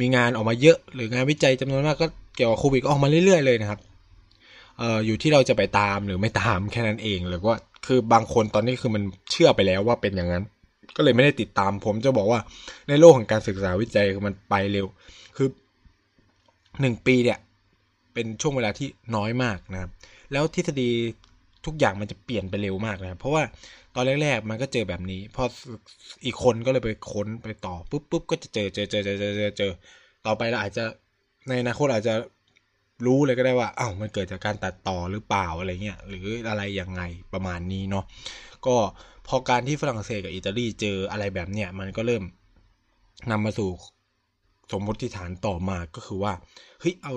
[0.00, 2.06] มีงานออกมาเยอะ หรืองานวิจัยจำนวนมากก็
[2.36, 3.80] เกี่ยวกับโควิดก็ออกมาเรื่อยๆเลยนะครับ
[4.80, 10.44] เอ่ออยู่ที่เราจะไปตามหรือไม่ตามแค่นั้นเองหรือว่าคือบางคนตอนนี้คือมันเชื่อไปแล้วว่าเป็นอย่างนั้น
[10.96, 12.40] ก็เลยไม่ได้ติดตาม ผมจะบอกว่า
[12.88, 14.86] ในโลกของการศึกษาวิจัยคือมันไปเร็ว
[15.36, 15.48] คือ
[16.80, 17.38] หนึ่งปีเนี่ย
[18.14, 19.90] เป็นช่วงเวลาที่น้อยมากนะครับ
[20.32, 20.90] แล้วทฤษฎี
[21.66, 23.42] ทุกอย่างมันจะเปลี่ยนไปเร็วมากนะครับเพราะว่า
[23.94, 25.44] ตอนแรกๆมันก็เจอแบบนี้ พอ
[26.24, 29.72] อีกคนก็เลยไปค้นไปต่อปุ๊บปุ๊บก็จะเจอเจอเจอเจอเจอเจอเจอ
[30.26, 30.84] ต่อไปเราอาจจะ
[31.48, 32.14] ในอนาคตอาจจะ
[33.06, 38.04] รู้เลยก็ได้ว่าอ้าวมันเกิดจากการตัดต่อหรือเปล่าอะไรเงี้ยหรืออะไรยังไงประมาณนี้เนาะ
[38.66, 38.76] ก็
[39.28, 42.22] พอการที่ฝรั่งเศสกับอิตาลีเจออะไรแบบเนี้ยมันก็เริ่ม
[43.30, 43.70] นำมาสู่
[44.72, 46.32] สมมติฐานต่อมาก็คือว่า
[46.80, 47.14] เฮ้ยเอา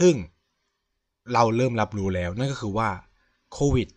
[0.00, 0.14] ซึ่ง
[1.32, 2.90] เราเริ่มรับรู้แล้ว นั่นก็คือว่า
[3.52, 3.88] โควิด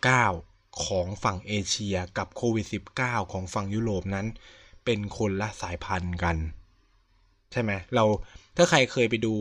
[0.00, 2.66] 19 ของฝั่งเอเชียกับโควิด
[2.98, 4.26] 19 ของฝั่งยุโรปนั้น
[4.84, 6.36] เป็นคนละสายพันธุ์กัน
[7.52, 8.04] ใช่ไหมเรา
[8.56, 9.32] ถ้าใครเคยไปดู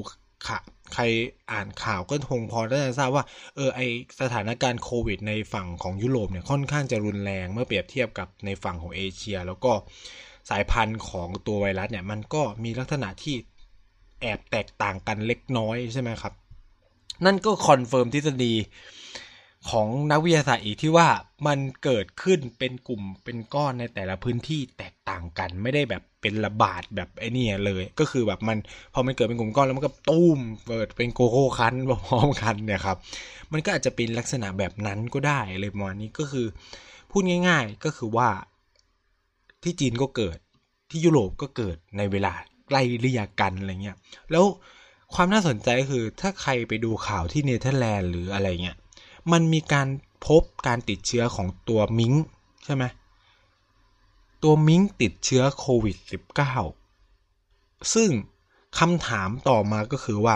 [0.48, 0.58] ข่า
[0.94, 1.04] ใคร
[1.52, 3.24] อ่านข่าวก็คงพอได้ทราบว่า
[3.56, 3.82] เออไอ้
[4.22, 9.72] สถานการณ์โควิด ในฝั่งของยุโรปเนี่ยค่อนข้างจะรุนแรงเมื่อเปรียบเทียบกับในฝั่งของเอเชีย แล้วก็
[10.50, 13.36] สายพันธุ์ของตัวไวรัสเนี่ยมันก็มีลักษณะที่
[14.22, 16.34] แอบแตกต่างกันเล็กน้อยใช่ไหมครับ
[17.26, 18.54] นั่นก็ confirm ทฤษฎี
[19.70, 21.08] ของนักวิทยาศาสตร์อีกที่ว่า
[21.48, 28.58] มันเกิดขึ้นเป็นกลุ่มเป็นก้อนในแต่ละพื้นที่แตกต่างกัน ไม่ได้แบบเป็นระบาดแบบไอ้นี่เลย ก็คือแบบมัน
[28.94, 31.76] พอมันเกิดเป็นกลุ่มก้อนแล้วมันก็ตุ้มเปิดเป็นโกโก้คัน
[32.10, 32.98] พร้อมกันเนี่ยครับ
[33.52, 36.46] มันก็อาจจะเป็นลักษณะแบบนั้นก็ได้เลยประมาณนี้ก็คือ
[37.12, 38.30] พูดง่าย ๆก็คือว่า
[39.64, 40.38] ที่จีนก็เกิด
[40.90, 42.34] ที่ยุโรปก็เกิดในเวลา
[42.68, 43.98] ใกล้เรียกันอะไรเงี้ย
[44.32, 44.46] แล้ว
[45.16, 48.78] ความน่าสนใจก็คือถ้าใครไปดูข่าวที่เนเธอร์แลนด์หรืออะไรเงี้ย
[49.32, 49.88] มันมีการ
[50.28, 52.14] พบการติดเชื้อของตัวมิง
[52.66, 52.84] ใช่ไหม
[54.44, 55.98] ตัวมิงติดเชื้อโควิด
[56.96, 58.10] -19 ซึ่ง
[58.80, 60.36] คำถามต่อมาก็คือว่า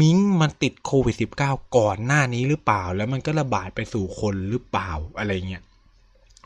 [0.00, 5.62] มิงมันติดโควิด -19 ก่อนหน้านี้หรือเปล่า แล้วมันก็ระบาดไปสู่คนหรือเปล่าอะไรเงี้ย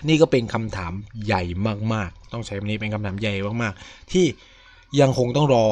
[0.09, 0.93] นี่ก็เป็นคำถาม
[1.27, 1.43] ใหญ่
[1.95, 4.27] มาก ๆ ต้องใช้คำนี้เป็นคำถามใหญ่มากๆ ที่
[5.01, 5.67] ยังคงต้องรอ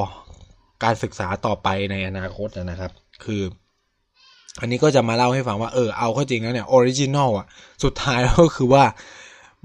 [0.84, 2.92] การศึกษาต่อไปในอนาคตนะครับ
[3.24, 3.42] คือ
[4.60, 7.46] อันนี้ก็จะมาเล่าให้ฟังว่าเออเอาเข้าจริงแล้วเนี่ย original อะ
[7.84, 8.84] สุดท้ายแล้วก็คือว่า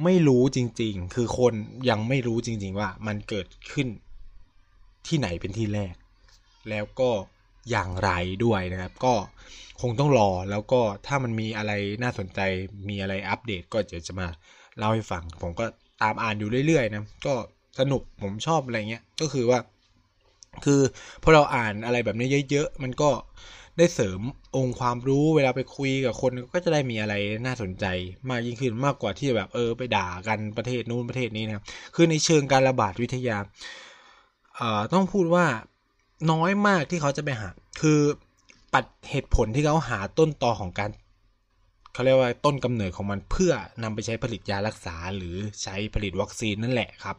[0.03, 1.53] ไม่รู้จริง ๆ คือคน
[1.89, 3.87] ยังไม่รู้จริง ๆ ว่ามันเกิดขึ้น
[5.07, 5.95] ที่ไหนเป็นที่แรก
[6.69, 7.09] แล้วก็
[7.69, 8.11] อย่างไร
[8.45, 9.13] ด้วยนะครับ ก็
[9.81, 11.71] คงต้องรอแล้วก็ถ้ามันมีอะไร
[12.03, 12.39] น่าสนใจ
[12.89, 14.27] มีอะไรอัปเดตก็จะจะมา
[14.77, 15.65] เล่าให้ฟัง ผมก็
[16.01, 17.33] ตามอ่านอยู่เรื่อยๆนะก็
[17.79, 19.59] สนุกผมชอบอะไรเงี้ยก็คือว่า
[20.65, 20.81] คือ
[21.23, 23.09] พอเราอ่านอะไรแบบนี้เยอะๆมันก็
[23.77, 24.21] ได้เสริม
[24.55, 27.13] องค์ความรู้เวลาไปคุยกับคนก็จะได้มีอะไร
[27.45, 27.85] น่าสนใจ
[28.29, 33.37] มากยิ่งขึ้นมากกว่าที่แบบเออไปด่ากันประเทศนู้นประเทศนี้นะครับคือในเชิงการระบาดวิทยา
[34.55, 35.45] เอ่อต้องพูดว่า
[36.31, 37.49] น้อยมากที่เขาจะไปหา
[37.81, 37.99] คือ
[38.73, 40.89] ปัดเหตุผลที่เขาหาต้นตอของการ
[41.93, 47.17] เขาเรียกว่าต้นกำเนิดของมันเพื่อนำไปใช้ผลิตยารักษาหรือใช้ผลิตวัคซีนนั่นแหละครับ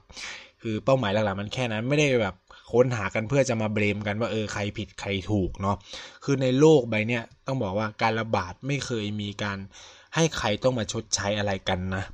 [0.62, 2.34] คือเป้าหมายหลักๆมันแค่นั้นไม่ได้แบบ
[2.72, 5.76] ค้นหากันเพื่อจะมาเบรมกันว่าเออใครผิดใครถูกเนาะ
[6.24, 9.58] คือในโลกใบเนี้ยต้องบอกว่าการระบาดไม่เคยมีการ
[10.14, 12.04] ให้ใครต้องมาชดใช้อะไรกันนะ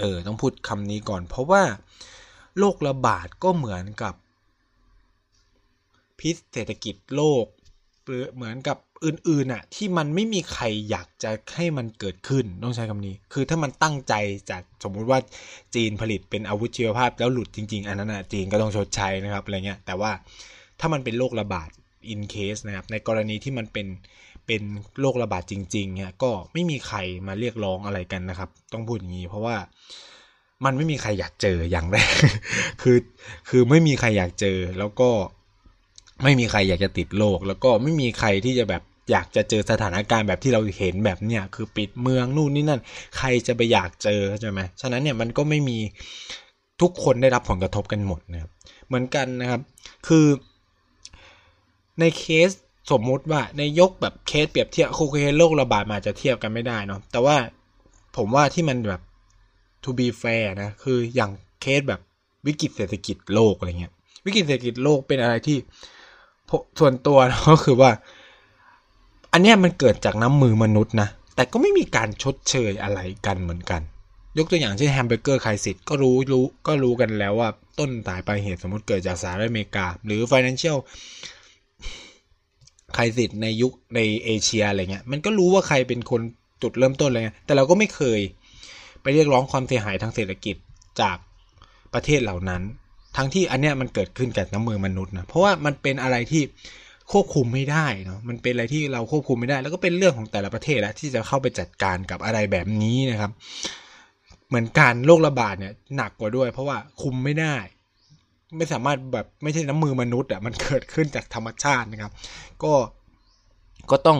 [0.00, 1.62] เออต้องพูดคำนี้ก่อน เพราะว่า
[2.58, 4.14] โรคระบาดก็เหมือนกับ
[6.20, 7.44] พิษเศรษฐกิจโลก
[8.34, 14.14] เหมือนกับอื่นๆอะที่มันไม่มีใครอยากจะให้มันเกิดขึ้นต้องใช้คำนี้ คือถ้ามันตั้งใจ
[14.50, 15.18] จากสมมุติว่า
[15.74, 20.10] จีนผลิตเป็นอาวุธชีวภาพแล้วหลุดจริง ๆ อันนั้นอะจีนก็ต้องชดใช้นะครับอะไรเงี้ยแต่ว่า
[20.80, 21.68] ถ้ามันเป็นโรคระบาด
[22.12, 23.86] in case นะครับในกรณีที่มันเป็น
[24.46, 24.62] เป็น
[25.00, 29.56] โรคระบาดจริงๆเนี่ยก็ไม่มีใครมาเรียกร้องอะไรกันนะครับ ต้องพูดอย่างนี้ เพราะว่า
[30.64, 32.14] มันไม่มีใครอยากเจออย่างแรก
[32.82, 32.98] คือ
[33.48, 35.10] คือไม่มีใครอยากเจอแล้วก็
[36.22, 42.80] ไม่มีใครอยากจะติดโรคแล้วก็ไม่มีใครที่จะแบบอยากจะเจอสถานการณ์แบบที่เราเห็นแบบเนี้ยคือปิดเมืองนู่นนี่นั่น
[43.18, 45.78] ใครจะไปอยากเจอใช่ไหมฉะนั้นเนี่ยมันก็ไม่มี
[46.80, 48.50] ทุกคนได้รับผลกระทบกันหมดนะครับ
[48.86, 49.60] เหมือนกันนะครับ
[50.08, 50.26] คือ
[52.00, 52.50] ในเคส
[52.92, 57.36] สมมุติว่าในยกแบบเคสเปรียบเทียบโคเคโรคระบาดมาจะเทียบกันไม่ได้เนาะแต่ว่า
[58.16, 59.02] ผมว่าที่มันแบบ
[59.84, 62.00] to be fair นะคืออย่างเคสแบบ
[62.46, 63.92] วิกฤตเศรษฐกิจโลกอะไรเงี้ย
[64.26, 65.56] วิกฤตเศรษฐกิจโลกเป็นอะไรที่
[66.78, 67.90] ส่วนตัวก็คือว่า
[69.32, 73.80] อันนี้มันเกิดจากน้ำมือมนุษย์นะ แต่ก็ไม่มีการชดเชยอะไรกันเหมือนกัน
[74.38, 80.78] ยกตัวอย่างเช่น hamburger crisis ก็รู้รู้ก็รู้กันแล้วว่าต้นสายปลายเหตุสมมติเกิดจากสหรัฐอเมริกา หรือ Financial
[82.94, 86.20] ไครสิตในยุคในเอเชียอะไรเงี้ยมันก็รู้ว่าใครเป็นคน
[86.62, 88.20] จุดเริ่มต้นอะไรเงี้ยแต่เราก็ไม่เคย
[89.02, 90.56] ไปเรียกร้องความเสียหายทางเศรษฐกิจ
[91.00, 91.16] จาก
[91.94, 92.62] ประเทศเหล่านั้น
[93.16, 96.42] ทั้งที่อันเนี้ยมันเกิดขึ้นกับน้ำมือมนุษย์นะเพราะว่ามันเป็นอะไรที่
[97.12, 103.30] ควบคุมไม่ได้เนาะมันเป็นอะไรที่เราควบคุมไม่ได้ แล้วก็เป็นเรื่องของแต่ละประเทศแล้วที่จะเข้าไปจัดการกับอะไรแบบนี้นะครับ
[104.48, 107.56] เหมือนการโรคระบาดเนี่ยหนักกว่าด้วย เพราะว่าคุมไม่ได้
[108.56, 112.12] ไม่สามารถแบบไม่ใช่น้ำมือมนุษย์อะมันเกิดขึ้นจากธรรมชาตินะครับ
[112.62, 112.72] ก็
[113.90, 114.18] ก็ต้อง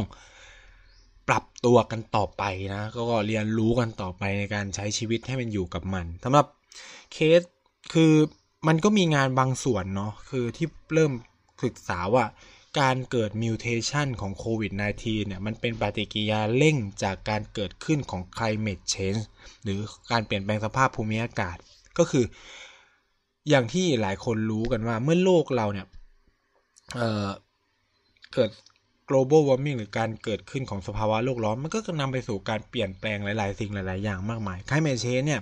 [1.28, 2.42] ปรับตัวกันต่อไป
[2.74, 6.46] นะ ก็เรียนรู้กันต่อไปในการใช้ชีวิตให้มันอยู่กับมันสำหรับ
[7.12, 7.42] เคส
[7.94, 8.12] คือ
[8.66, 11.12] มันก็มีงานบางส่วนเนาะคือที่เริ่ม
[11.64, 12.24] ศึกษาว่า
[12.80, 19.22] การเกิดมิวเทชันของโควิด -19 เนี่ย มันเป็นปฏิกิริยาเร่งจากการเกิดขึ้นของ climate change
[19.62, 19.78] หรือ
[20.10, 21.56] การเปลี่ยนแปลงสภาพภูมิอากาศ
[21.98, 22.24] ก็คือ
[23.48, 25.86] อย่างที่หลายคนรู้กันว่าเมื่อโลกเราเนี่ย
[26.94, 28.50] เเกิด
[29.08, 35.40] global warming หรือการเกิดขึ้นของสภาวะโลกร้อน มันก็จะนำไปสู่การเปลี่ยนแปลงหลาย ๆ สิ่งหลาย ๆ อย่างมากมายไคลเม c เชนเนี่ย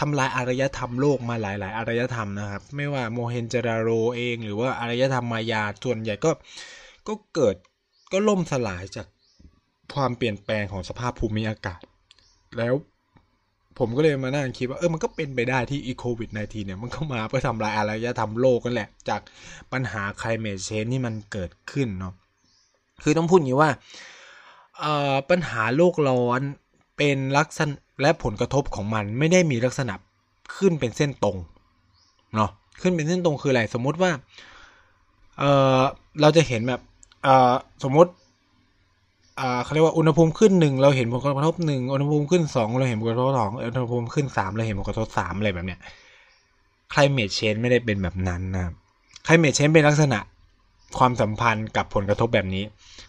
[0.00, 6.30] ทำลายอารยธรรมโลกมาหลาย ๆ อารยธรรมนะครับ ไม่ว่าโมเฮนจาราโรเอง หรือว่าอารยธรรมมายาส่วนใหญ่ก็
[7.08, 7.56] ก็เกิด
[8.12, 9.06] ก็ล่มสลายจาก
[9.94, 11.80] ความเปลี่ยนแปลงของสภาพภูมิอากาศ
[12.58, 12.74] แล้ว
[13.78, 19.20] ผมก็เลยมานั่งคิดว่าเออมันก็เป็นไปได้ที่อีโควิด -19 เนี่ยมันก็มาเพื่อทำลายอารยธรรมโลกกันแหละ จาก
[19.72, 22.14] ปัญหาไคลเม c เชนที่มันเกิดขึ้นเนาะ
[23.02, 23.70] คือต้องพูดอย่างนี้ว่า
[25.30, 26.40] ปัญหาโลกร้อน
[26.96, 29.94] เป็นลักษณะและผลกระทบของมันไม่ได้มีลักษณะ
[30.56, 31.36] ขึ้นเป็นเส้นตรง
[32.34, 32.50] เนาะ
[32.82, 34.10] ขึ้นเป็นเส้นตรงคืออะไรสมมุติว่า
[35.38, 35.44] เอ
[35.78, 35.80] อ
[36.20, 36.80] เราจะเห็นแบบ
[37.24, 37.54] เออ
[37.84, 38.10] สมมติ
[39.40, 45.80] อ่าเขาเรียกว่าอุณหภูมิขึ้นหนึ่งเราเห็นผลกระทบหนึ่งอุณหภูมิขึ้นสองเราเห็นผลกระทบสองอุณหภูมิขึ้นสามเราเห็นผลกระทบสามอะไรแบบเนี้ย
[46.92, 48.74] climate change ไม่ได้เป็นแบบนั้นนะครับ
[49.26, 50.18] climate change เป็นลักษณะ
[50.98, 52.64] ความสัมพันธ์กับผลกระทบแบบนี้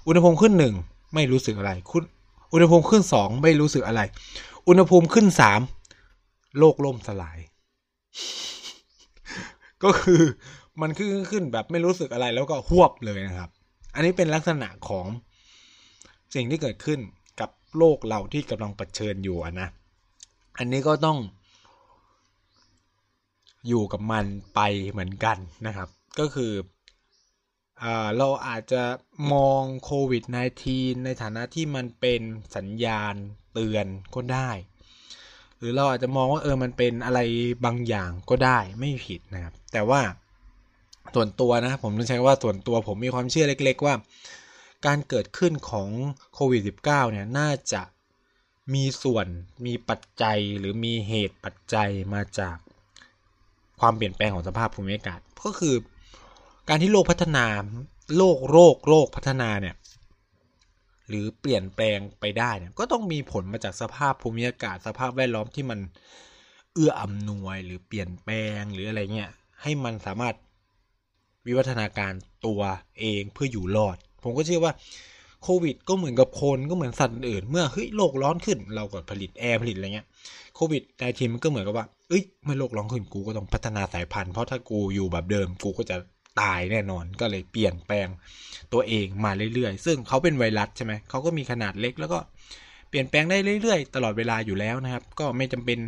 [0.07, 0.75] อุณหภูมิขึ้นหนึ่ง
[1.15, 2.03] ไม่รู้สึกอะไรคุณ
[2.53, 4.01] อุณหภูมิขึ้นสองไม่รู้สึกอะไร
[4.67, 5.59] อุณหภูมิขึ้นสาม
[6.59, 7.39] โลกล่มสลาย
[9.83, 10.21] ก็คือ
[10.81, 13.49] มันขึ้นขึ้นแบบไม่รู้สึกอะไรแล้วก็หวบเลยนะครับ
[13.95, 15.05] อันนี้เป็นลักษณะของ
[16.35, 16.99] สิ่งที่เกิดขึ้น
[17.39, 19.69] กับโลกเราที่กำลังเผชิญอยู่นะ
[20.57, 21.17] อันนี้ก็ต้อง
[23.67, 24.59] อยู่กับมันไป
[24.91, 25.37] เหมือนกัน
[25.67, 26.51] นะครับ ก็คือ
[28.17, 28.83] เราอาจจะ
[29.33, 30.23] มองโควิด
[30.63, 32.21] -19 ในฐานะที่มันเป็น
[32.55, 33.13] สัญญาณ
[33.53, 33.85] เตือน
[34.15, 34.51] ก็ได้
[35.57, 37.19] หรือเราอาจจะมองว่าเออมันเป็นอะไร
[37.65, 40.01] บางอย่างก็ได้ไม่ผิดนะครับ แต่ว่า
[41.15, 43.95] ส่วนตัวนะผมต้องใช้ว่าส่วนตัวผมมีความเชื่อเล็ก ๆ ว่า
[44.85, 45.89] การเกิดขึ้นของ
[46.33, 47.81] โควิด -19 เนี่ยน่าจะ
[48.73, 49.27] มีส่วน
[49.65, 52.57] มีปัจจัยหรือมีเหตุปัจจัยมาจาก
[53.79, 55.75] ความเปลี่ยนแปลงของสภาพภูมิอากาศก็คือ
[56.69, 57.45] การที่โลกพัฒนา
[58.17, 59.75] โลกโรคโลกพัฒนาเนี่ย
[61.07, 65.79] หรือเปลี่ยนแปลงไปได้เนี่ยก็ต้องมีผลมาจากสภาพภูมิอากาศสภาพแวดล้อมที่มัน
[66.73, 70.35] เอื้ออำนวยหรือเปลี่ยนแปลงหรืออะไรเงี้ยให้มันสามารถ
[71.45, 72.13] วิวัฒนาการ
[72.45, 72.61] ตัว
[72.99, 74.73] เองเพื่ออยู่รอด ผมก็เชื่อว่า
[75.43, 80.07] โควิด ก็เหมือนกับคนก็เหมือนสัตว์อื่น เมื่อเฮ้ยโลกร้อนขึ้น เราก็ผลิตแอร์ผลิตอะไรเงี้ย
[80.55, 85.97] โควิดในทีมันก็เหมือนกับว่าเอ้ยเมื่อโลกร้อนขึ้นกูก็ต้องพัฒนาสายพันธุ์เพราะถ้ากูอยู่แบบเดิมกูก็จะ
[86.41, 88.07] ตายแน่นอนก็เลยเปลี่ยนแปลง
[88.73, 92.19] ตัวเองมาเรื่อยๆ ซึ่งเขาเป็นไวรัสใช่ไหมเขาก็มีขนาดเล็กแล้วก็
[92.89, 95.79] เปลี่ยนแปลงได้เรื่อยๆ ตลอดเวลาอยู่แล้วนะครับ ก็ไม่จำเป็น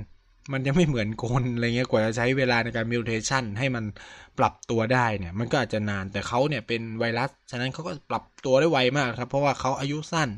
[0.54, 3.86] มันจะไม่เหมือนคนอะไรเงี้ยกว่าจะใช้เวลาในการมิวเทชันให้มัน
[4.40, 10.30] ปรับตัวได้เนี่ย มันก็อาจจะนานแต่เขาเนี่ยเป็นไวรัส ฉะนั้นเขาก็ปรับตัวได้ไวมากครับ เพราะว่าเขาอายุสั้น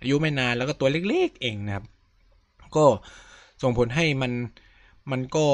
[0.00, 1.84] อายุไม่นานแล้วก็ตัวเล็กๆเองนะครับ
[2.76, 2.84] ก็
[3.62, 4.32] ส่งผลให้มัน
[5.10, 5.46] มันก็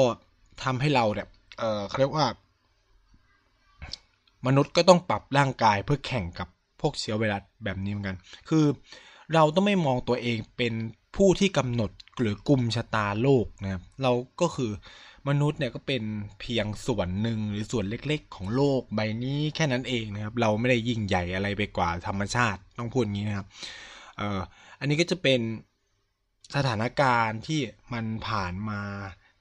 [0.63, 1.27] ทำให้เราเนี่ย
[1.59, 2.25] เออเขาเรียกว่า
[4.47, 6.47] มนุษย์ก็ต้องปรับร่างกายเพื่อแข่งกับ
[6.81, 8.17] พวกเชื้อไวรัสแบบนี้เหมือนกัน
[8.49, 8.65] คือ
[9.33, 10.73] เราต้องไม่มองตัวเองเป็น
[11.15, 14.71] ผู้ที่กำหนดหรือกลุ่มชะตาโลกนะครับ เราก็คือ
[15.29, 16.03] มนุษย์เนี่ยก็เป็น
[16.41, 23.47] เพียงส่วนหนึ่งหรือส่วนเล็กๆ ของโลกใบนี้แค่นั้นเองนะครับ เราไม่ได้ยิ่งใหญ่อะไรไปกว่าธรรมชาติต้องพูดงี้นะครับ
[24.17, 24.39] เอ่อ
[24.79, 25.39] อันนี้ก็จะเป็น
[26.55, 27.59] สถานการณ์ที่
[27.93, 28.81] มันผ่านมา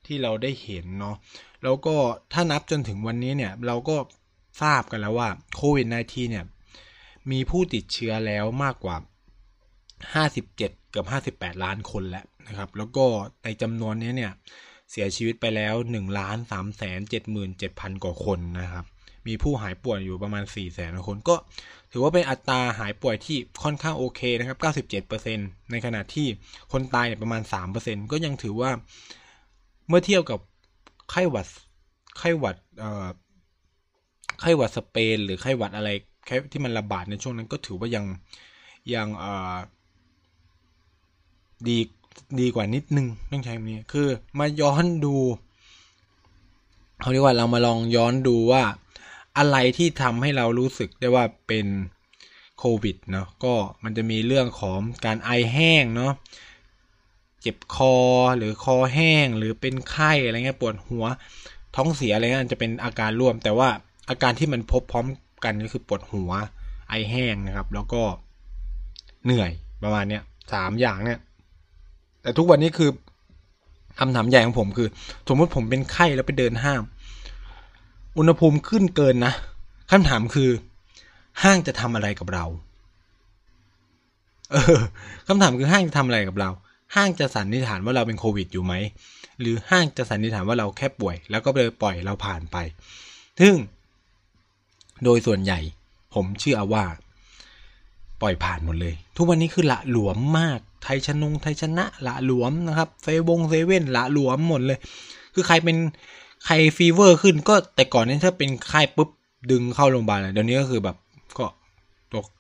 [0.07, 1.17] ที่เราได้เห็นเนาะ
[1.63, 1.95] แล้วก็
[2.33, 3.97] ถ้านับจนถึงวันนี้เนี่ย เราก็
[4.61, 6.45] ทราบกันแล้วว่าโควิด -19 เนี่ย
[7.31, 8.97] มีผู้ติดเชื้อแล้วมากกว่า
[10.15, 11.07] 57 เกือบ
[11.51, 13.05] 58 ล้านคนแล้วนะครับ แล้วก็
[13.45, 14.33] ในจำนวนนี้เนี่ย
[14.91, 17.01] เสียชีวิตไปแล้ว1ล้าน3แสน
[17.53, 18.85] 77,000 กว่าคนนะครับ
[19.27, 21.35] มีผู้หายป่วยอยู่ประมาณ 4 แสนคน ก็
[21.93, 24.59] ถือว่าเป็นอัตราหายป่วยที่ค่อนข้างโอเคนะครับ
[25.11, 26.27] 97%ในขณะที่
[26.73, 27.43] คนตายเนี่ยประมาณ
[27.77, 28.71] 3%ก็ยังถือว่า
[29.89, 30.41] เมื่อเทียบกับ
[31.11, 31.47] ไข้หวัด
[32.19, 33.07] ไข้หวัดเอ่อ
[34.41, 35.91] ไข้หวัดสเปน หรือไข้หวัดอะไร
[36.53, 38.05] ที่มันระบาดในช่วงนั้นก็ถือว่ายัง
[38.95, 39.09] ยัง
[41.69, 41.79] ดี
[42.41, 45.17] ดีกว่านิดนึงต้องใช้คำนี้คือมาย้อนดู
[47.01, 48.63] เขาเรียกว่าเรามาลองย้อนดูว่า
[49.39, 51.67] อะไรที่ทำให้เรารู้สึกได้ว่าเป็น
[52.59, 56.13] โควิดเนาะก็มันจะมีเรื่องของการไอแห้งเนาะ
[57.41, 57.97] เจ็บคอ
[58.39, 61.05] หรือคอแห้งหรือเป็นไข้อะไรเงี้ยปวดหัว
[61.77, 63.69] ท้องเสียอะไรเงี้ยจะเป็นอาการร่วม แต่ว่า
[64.09, 65.07] อาการที่มันพบพร้อม
[65.45, 66.33] กันก็คือปวดหัว
[66.89, 68.03] ไอแห้งนะครับ แล้วก็
[69.25, 69.51] เหนื่อย
[69.83, 71.19] ประมาณเนี้ยสามอย่างเนี่ย
[72.23, 72.91] แต่ทุกวันนี้คือ
[73.99, 74.89] คำถามใหญ่ของผมคือ
[75.29, 76.81] สมมติผมเป็นไข้แล้วไปเดินห้าง
[78.19, 79.33] อุณหภูมิขึ้นเกินนะ
[79.91, 80.51] คำถามคือ
[81.43, 82.45] ห้างจะทำอะไรกับเรา
[84.53, 84.79] เออ
[85.29, 86.51] คำถามคือห้างจะทำอะไรกับเรา
[86.95, 88.75] ห้างจะสันนิษฐานว่าเราเป็นโควิดอยู่ไหม
[89.41, 92.57] หรือห้างจะสันนิษฐานว่าเราแค่ป่วย แล้วก็เลยปล่อยเราผ่านไป
[93.41, 93.55] ซึ่ง
[95.05, 95.59] โดยส่วนใหญ่
[96.15, 96.85] ผมเชื่อว่า
[98.21, 104.79] ปล่อยผ่านหมดเลย ทุกวันนี้คือละหลวมมาก ไทยชนงไทยชนะละหลวมนะครับเซวงเซเว่นละหลวมหมดเลย
[105.35, 105.77] คือใครเป็น
[106.47, 109.09] ใคร fever ขึ้นก็แต่ก่อนนี้ถ้าเป็นไข้ปุ๊บ
[109.51, 110.97] ดึงเข้าโรงพยาบาลเดี๋ยวนี้ก็คือแบบ
[111.39, 111.47] ก็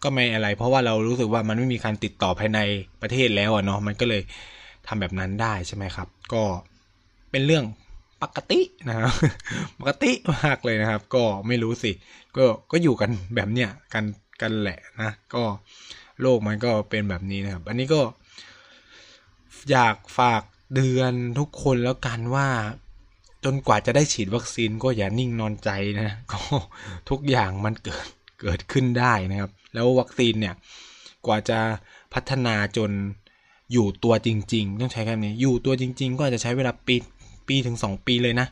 [0.02, 2.60] ก็ไม่อะไร เพราะว่าเรารู้สึกว่ามันไม่มีการติดต่อภายใน
[3.02, 4.22] ประเทศแล้วอะเนาะมันก็เลย
[4.86, 6.42] ทำแบบนั้นได้ใช่ไหมครับ ก็
[7.30, 7.64] เป็นเรื่อง
[8.22, 9.12] ปกตินะครับ
[9.78, 11.92] ปกติมากเลยนะครับ ก็ไม่รู้สิ
[12.36, 14.04] ก็ก็อยู่กันแบบเนี้ยกัน
[14.42, 15.42] กันแหละนะ ก็
[16.20, 18.00] โลกมันก็เป็นแบบนี้นะครับ อันนี้ก็
[19.70, 20.42] อยากฝาก
[20.74, 22.48] เดือนทุกคนแล้วกันว่า
[23.44, 26.38] จนกว่าจะได้ฉีดวัคซีนก็อย่านิ่งนอนใจนะ ก็
[27.10, 28.06] ทุกอย่างมันเกิด
[28.40, 30.54] เกิดขึ้นได้นะครับ แล้ววัคซีนเนี่ย
[31.26, 31.58] กว่าจะ
[32.14, 32.90] พัฒนาจน
[33.72, 36.96] อยู่ตัวจริง ๆ ต้องใช้คำนี้อยู่ตัวจริง ๆ ก็อาจะใช้เวลาปี
[37.52, 38.48] ปีถึงสองปีเลยนะ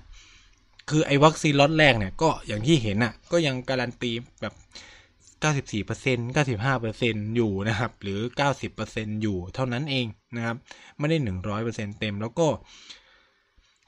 [0.90, 4.54] คือไอ้วัคซีนล็อตแรกเนี่ยก็อย่างที่เห็นอะ่ะ ก็ยังการันตีแบบ
[5.42, 6.36] 94%
[6.76, 8.20] 95%อยู่นะครับ หรือ
[8.70, 10.56] 90%อยู่เท่านั้นเองนะครับ
[10.98, 11.16] ไม่ได้
[11.58, 12.46] 100%เต็ม แล้วก็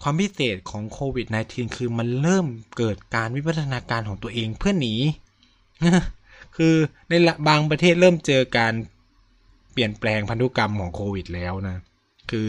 [0.02, 2.46] ความพิเศษของโควิด -19 คือมันเริ่ม
[2.76, 4.94] เกิดการวิวัฒนาการของตัวเองเพื่อหนี
[6.56, 6.74] คือ
[7.08, 7.12] ใน
[7.48, 8.74] บางประเทศเริ่มเจอการ
[9.72, 11.76] เปลี่ยนแปลงพันธุกรรมของโควิดแล้วนะ
[12.30, 12.48] คือ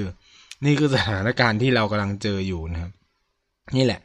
[0.65, 2.91] นี่คือสถานการณ์ที่เรากำลังเจออยู่นะครับ
[3.75, 4.01] นี่แหละ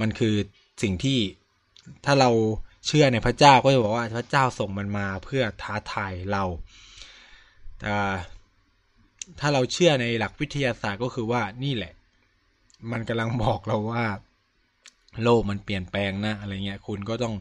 [0.00, 0.34] มันคือ
[0.82, 1.18] สิ่งที่
[2.04, 2.30] ถ้าเรา
[2.86, 6.44] เชื่อในพระเจ้าก็จะบอกว่าพระเจ้าส่งมันมาเพื่อท้าทายเรา
[7.80, 7.94] แต่
[9.40, 11.92] ถ้าเราเชื่อในหลักวิทยาศาสตร์ก็คือว่านี่แหละ
[12.92, 14.04] มันกำลังบอกเราว่า
[15.22, 17.34] โลกมันเปลี่ยนแปลงนะอะไรเงี้ยคุณก็ต้อง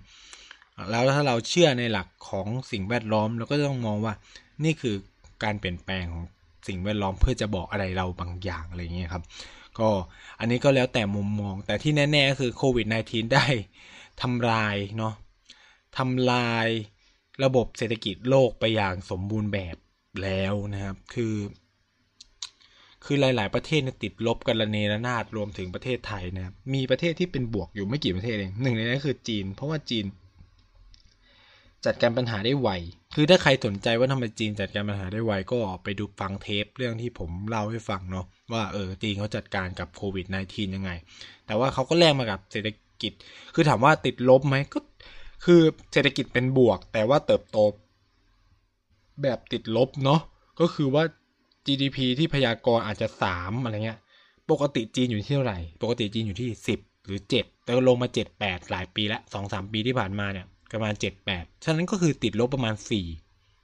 [0.92, 4.14] แล้วถ้าเราเชื่อในหลักของสิ่งแวดล้อมเราก็ต้องมองว่า
[4.64, 4.96] นี่คือ
[5.44, 6.26] การเปลี่ยนแปลงของ
[6.68, 9.24] สิ่งแวดล้อมเพื่อจะบอกอะไรเราบางอย่างอะไรเงี้ยครับ
[9.80, 9.90] ก็
[10.40, 13.46] อันนี้ก็แล้วแต่มุมมอง แต่ที่แน่ๆก็คือโควิด -19 ได้
[14.22, 15.14] ทำลายเนาะ
[15.98, 16.68] ทำลาย
[17.44, 19.78] ระบบเศรษฐกิจโลกไปอย่างสมบูรณ์แบบ
[20.24, 21.36] แล้วนะครับ คือ
[23.06, 30.06] คือหลาย ๆ ประเทศติดลบกันระเนระนาดรวมถึงประเทศไทยนะครับมีประเทศที่เป็นบวกอยู่ไม่กี่ประเทศเองหนึ่งในนั้นคือจีน เพราะว่าจีน
[31.86, 32.70] จัดการปัญหาได้ไว
[33.16, 40.92] คือถ้าใครสนใจว่าทำไมจีนจัดการปัญหาได้ไว ก็ไปดูฟังเทปเรื่องที่ผมเล่าให้ฟังเนาะว่าเออจีนเขาจัดการกับโควิด -19 ยังไง
[41.48, 42.70] แต่ว่าเขาก็แลกมากับเศรษฐ
[43.02, 43.14] กิจ
[43.56, 44.80] คือถามว่าติดลบไหมก็
[45.46, 45.62] คือ
[45.94, 47.58] เศรษฐกิจเป็นบวก แต่ว่าเติบโต
[49.22, 50.22] แบบติดลบเนาะ
[50.60, 51.04] ก็คือว่า
[51.66, 54.00] GDP ที่พยากรณ์อาจจะสามอะไรเงี้ย
[54.52, 63.06] ปกติจีนอยู่ที่เท่าไหร่ ปกติจีนอยู่ที่สิบหรือเจ็ดแต่ลงมาเจ็ดแปดหลายปีแล้วสองสามปีที่ผ่านมาเนี่ย ประมาณเจ็ดแปดฉะนั้นก็คือติดลบประมาณสี่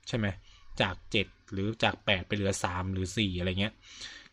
[0.08, 0.28] ใช่ไหม
[0.82, 3.74] จากเจ็ดหรือจากแปดไปเหลือสามหรือสี่อะไรเงี้ย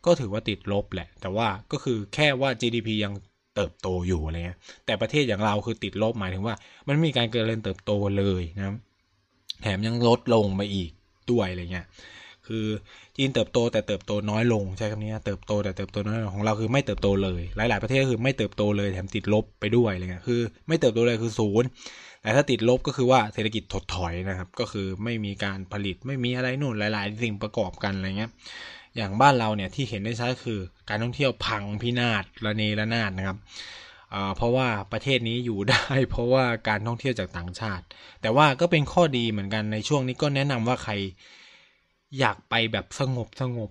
[0.05, 3.13] ก็ถือว่าติดลบแหละ แต่ว่าก็คือแค่ว่า GDP ยัง
[3.55, 6.55] เติบโตอยู่อะไรเงี้ย แต่ประเทศอย่างเราคือติดลบหมายถึงว่า
[6.87, 8.65] มันมีการเกิดเริญเติบโตเลยนะ
[9.61, 10.91] แถมยังลดลงไปอีก
[11.31, 11.87] ด้วยอะไรเงี้ย
[12.47, 12.65] คือ
[13.15, 21.67] จีนเติบโตแต่เติบโตน้อยลงใช้คำนี้เติบโตแต่เติบโตน้อยลงของเราคือไม่เติบโตเลย หลาย ๆ ประเทศคือไม่เติบโตเลยแถมติดลบไปด้วยอะไรเงี้ย คือ ไม่เติบโตเลยคือศูนย์
[22.23, 28.31] แต่ถ้าติดลบก็คือว่าเศรษฐกิจถดถอยนะครับ ก็คือไม่มีการผลิตไม่มีอะไรนู่นหลาย ๆ สิ่งประกอบกันอะไรเงี้ย
[28.95, 30.59] อย่างบ้านเราเนี่ยที่เห็นได้ชัดคือ
[30.89, 33.37] การท่องเที่ยวพังพินาศระเนระนาดนะครับ
[34.37, 37.85] เพราะว่าประเทศนี้อยู่ได้ เพราะว่าการท่องเที่ยวจากต่างชาติ
[38.21, 40.93] แต่ว่าก็เป็นข้อดีเหมือนกันในช่วงนี้ก็แนะนำว่าใคร
[42.19, 43.69] อยากไปแบบสงบสงบ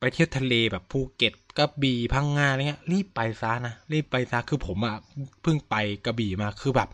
[0.00, 4.96] ไปเที่ยวทะเลแบบภูเก็ตกระบี่พังงาอะไรเงี้ยรีบไปซะนะรีบไปซะคือผมอะ่ะ
[5.42, 5.74] เพิ่งไป
[6.04, 6.88] กระบี่มาคือแบบ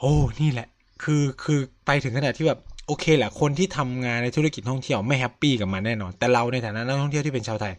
[0.00, 0.68] โอ้ นี่แหละ
[1.02, 7.74] คือ คือ ไปถึงขนาดที่แบบ โอเคแหละ คนที่ทำงานในธุรกิจท่องเที่ยวไม่ happy กับมันแน่นอน แต่เราในฐานะนักท่องเที่ยวที่เป็นชาวไทย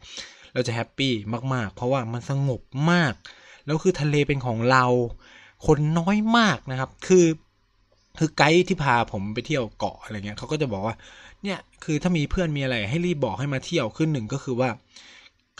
[0.53, 1.11] เราจะ happy
[1.53, 3.13] มากๆ เพราะว่ามันสงบมาก
[3.65, 4.85] แล้วคือทะเลเป็นของเรา
[5.65, 7.25] คนน้อยมากนะครับ คือ
[8.19, 10.95] คือไกด์ที่พาผมไปเที่ยวเกาะอะไรเงี้ยเขาก็จะบอกว่า
[11.43, 14.69] เนี่ย คือถ้ามีเพื่อนมีอะไร ให้รีบบอกให้มาเที่ยวขึ้นหนึ่งก็คือว่า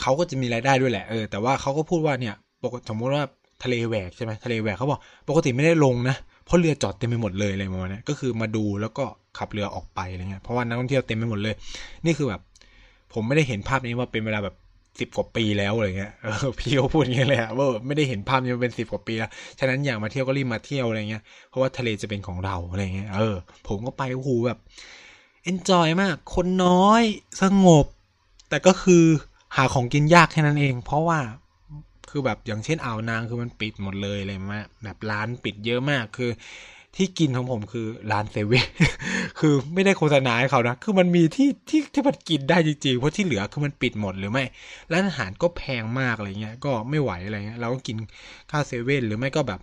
[0.02, 3.24] เขาก็จะมีรายได้ด้วยแหละ เออ แต่ว่าเขาก็พูดว่าเนี่ย ปกติสมมติว่า
[3.64, 9.06] ทะเลแหวกใช่ไหมทะเลแหวกเขาบอก ปกติไม่ได้ลงนะเพราะเรือจอดเต็มไปหมดเลยอะไรประมาณนี้ก็คือมาดูแล้วก็
[9.38, 11.56] ขับเรือออกไปอะไรเงี้ยเพราะว่านักท่องเที่ยวเต็มไปหมดเลย
[12.06, 12.42] นี่คือแบบ
[13.14, 14.56] ผมไม่ได้เห็นภาพนี้ว่าเป็นเวลาแบบ
[15.00, 23.36] สิบกว่าปีแล้วอะไรเงี้ยเออพี่เขาพูดอย่างเงี้ยเลยอะว่าไม่ได้เห็นภาพนี้มาเป็นสิบกว่าปีแล้วฉะนั้นอยากมาเที่ยวก็รีบมาเที่ยวอะไรเงี้ยเพราะว่าทะเลจะเป็นของเราอะไรเงี้ยเออ
[23.68, 24.60] ผมก็ไปโอ้โหแบบ
[25.44, 27.04] เอนจอยมาก คนน้อย
[27.42, 27.86] สงบ
[28.50, 29.04] แต่ก็คือ
[29.56, 31.20] หาของกินยากแค่นั้นเอง เพราะว่า
[32.18, 36.30] คือแบบอย่างเช่นอ่าวนางคือมันปิดหมดเลยอะไรมาแบบร้านปิดเยอะมากคือ
[36.96, 38.68] ที่กินของผมคือร้านเซเว่น
[39.40, 44.44] คือไม่ได้โฆษณาให้เขานะ คือมันมีที่ที่ที่มันกินได้จริงๆเพราะที่เหลือคือมันปิดหมดหรือไม่
[44.92, 47.98] ร้านอาหารก็แพงมากอะไรเงี้ยก็ไม่ไหวอะไรเงี้ยเราก็กิน
[48.52, 49.60] ข้าวเซเว่นหรือไม่ก็แบบ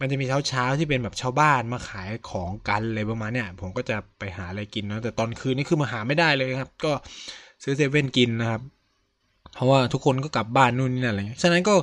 [0.00, 6.92] มันจะมีเช้าเช้าที่เป็นแบบชาวบ้านมาขายของกันอะไรประมาณเนี้ยผมก็จะไปหาอะไรกินนะแต่ตอนคืนนี่คือมาหาไม่ได้เลยครับ ก็
[7.62, 8.62] ซื้อเซเว่นกินนะครับ
[9.54, 11.74] เพราะว่าทุกคนก็กลับบ้านนู่นนี่นั่นอะไรเงี้ยฉะนั้นก็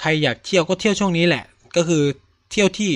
[0.00, 1.44] ใครอยากเที่ยวก็เที่ยวช่วงนี้แหละ
[1.76, 2.02] ก็คือ
[2.50, 2.92] เที่ยวที่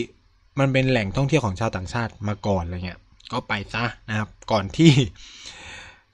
[0.58, 3.00] มันเป็นแหล่งท่องเที่ยวของชาวต่างชาติมาก่อนอะไรเงี้ย
[3.32, 4.90] ก็ไปซะนะครับ ก่อนที่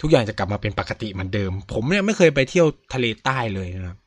[0.01, 3.99] ทุกอย่างจะกลับมาเป็นปกติเหมือนเดิม ผมเนี่ยไม่เคยไปเที่ยวทะเลใต้เลยนะครับ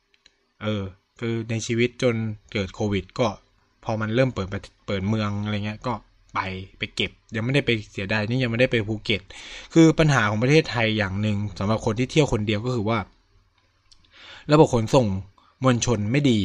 [0.62, 0.82] เออ
[1.20, 2.14] คือในชีวิตจน
[2.52, 3.26] เกิดโควิด ก็
[3.84, 4.48] พอมันเริ่มเปิด
[4.86, 5.92] เปิดเมืองอะไรเงี้ย ก็
[6.34, 6.40] ไป
[6.78, 9.22] ไปเก็บ ยังไม่ได้ไปเสียดายนี่ยังไม่ได้ไปภูเก็ต
[9.74, 12.98] คือปัญหาของประเทศไทยอย่างหนึ่งสำหรับคนที่เที่ยวคนเดียวก็คือว่า
[14.52, 15.06] ระบบขนส่ง
[15.64, 16.38] มวลชนไม่ดี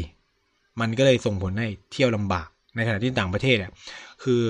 [0.80, 3.72] มันก็เลยส่งผลให้เที่ยวลำบาก ในขณะที่ต่างประเทศอะ
[4.24, 4.42] คือ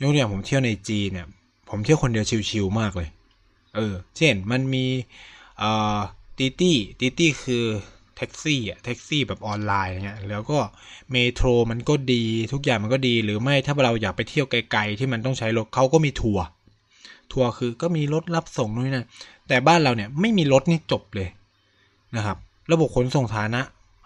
[0.00, 1.26] ยกตัวอย่างผมเที่ยวในจีนเนี่ย
[1.70, 3.08] ผมเที่ยวคนเดียว chill ๆมากเลย
[3.76, 4.84] เออ เช่นมันมี
[5.58, 5.98] เอ่อ
[6.38, 7.64] DiDi DiDi คือ
[8.16, 10.58] แท็กซี่อะแท็กซี่แบบออนไลน์เงี้ยแล้วก็
[11.10, 16.44] metro มันก็ดีทุกอย่างมันก็ดีหรือไม่ถ้าเราอยากไปเที่ยวไกล ๆ ที่มันต้องใช้รถเขาก็มีทัวร์
[17.32, 19.06] ทัวร์คือก็มีรถรับส่งนู่นนั่น
[19.48, 21.28] แต่บ้านเราเนี่ยไม่มีรถนี่จบเลย
[22.16, 22.36] นะครับ
[22.72, 23.60] ระบบขนส่งฐานะ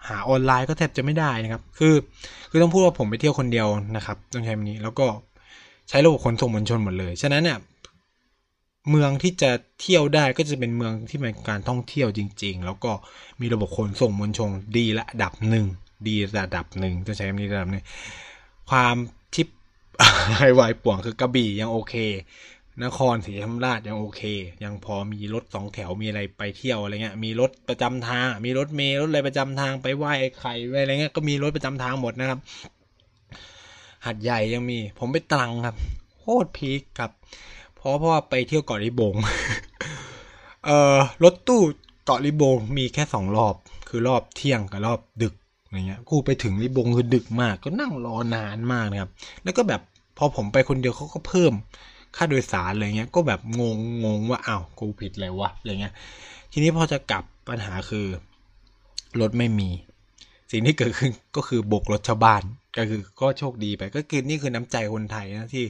[0.07, 1.95] หาออนไลน์ก็แทบจะไม่ได้นะครับ คือ
[2.49, 5.07] คือต้องพูดว่าผมไปเที่ยวคนเดียวนะครับต้องใช้แบบนี้ แล้วก็
[5.89, 7.59] ใช้ระบบขนส่งมวลชนหมดเลย ฉะนั้นเนี่ย
[8.89, 9.51] เมืองที่จะ
[9.81, 12.91] เที่ยวได้ก็จะเป็นเมืองที่เป็นการท่องเที่ยวจริง ๆ แล้วก็
[13.41, 15.65] มีระบบขนส่งมวลชนดีระดับหนึ่ง
[16.07, 17.83] ดีระดับหนึ่งจะใช้คำนี้ระดับหนึ่ง
[18.69, 18.95] ความ
[19.35, 19.47] ทิป
[20.37, 21.93] ไฮไวป่วงคือกระบี่ยังโอเค
[22.83, 24.21] นครศรีธรรมราชยังโอเค
[24.63, 32.39] ยังพอมีรถสองแถวมีอะไรไปเที่ยวอะไรเงี้ยมีรถประจำทาง มีรถเมล์รถอะไรประจำทางไปไหว้ไข่ไปอะไรเงี้ยก็มีรถประจำทางหมดนะครับ
[34.05, 35.75] หัดใหญ่ยังมี ผมไปตรังครับ
[36.19, 37.11] โคตรพีคครับ
[37.75, 39.15] เพราะเพราะว่าไปเที่ยวเกาะลิบง
[40.65, 41.61] เอ่อรถตู้
[42.05, 43.55] เกาะลิบงมีแค่สองรอบ
[43.89, 45.33] คือรอบเที่ยงกับรอบดึก
[45.65, 49.11] อะไรเงี้ยกูไปถึงลิบงคือดึกมาก ก็นั่งรอนานมากนะครับ
[49.43, 49.81] แล้วก็แบบ
[50.17, 51.53] พอผมไปคนเดียวเขาก็เพิ่ม
[52.15, 55.93] ค่าโดยสารอะไรเงี้ย ก็แบบงงงงว่าอ้าวกูผิดอะไรวะอะไรเงี้ย
[56.51, 58.07] ทีนี้พอจะกลับปัญหาคือ
[59.21, 59.69] รถไม่มี
[60.51, 62.41] สิ่งที่เกิดขึ้นก็คือบกรถชาวบ้าน
[62.77, 65.65] ก็คือก็โชคดีไป ก็คือนี่คือน้ำใจคนไทยนะที่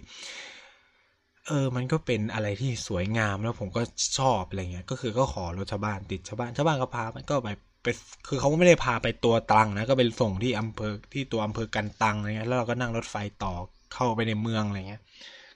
[1.48, 3.82] เออ มันก็เป็นอะไรที่สวยงามแล้วผมก็
[4.20, 7.50] ชอบอะไรเงี้ย ก็คือก็ขอรถชาวบ้านติดชาวบ้านชาวบ้านก็พามันก็ไป
[7.84, 7.88] ไป
[8.28, 13.54] คือเขาไม่ได้พาไปตัวตังนะก็ไปส่งที่อำเภอที่ตัวอำเภอกันตังอะไรเงี้ยแล้วเราก็นั่งรถไฟต่อ
[13.94, 15.02] เข้าไปในเมืองอะไรเงี้ย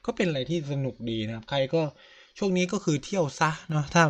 [0.06, 1.82] ก็เป็นอะไรที่สนุกดีนะครับ ใครก็
[2.38, 4.04] ช่วงนี้ก็คือเที่ยวซะเนาะถ้า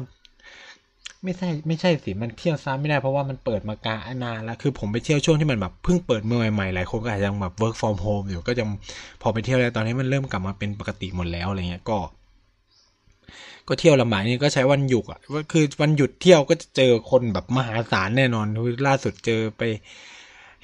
[1.23, 8.67] ไม่ใช่ไม่ใช่สิมันเที่ยวซ้ำไม่ได้เพราะว่ามันเปิดมากานานแล้วคือผมไปเที่ยวช่วงที่มันแบบเพิ่งเปิดเมืองใหม่ๆหลายคนก็อาจจะยังแบบ work from home อยู่ก็ยัง
[9.21, 11.97] พอไปเที่ยวแล้วตอนนี้มันเริ่มกลับมาเป็นปกติหมดแล้วอะไรเงี้ยก็
[13.67, 19.61] ก็เที่ยวลำบากนี่ก็ใช้วันหยุดอะก็คือวันหยุดเที่ยวก็จะเจอคนแบบมหาศาลแน่นอนคือล่าสุดเจอไป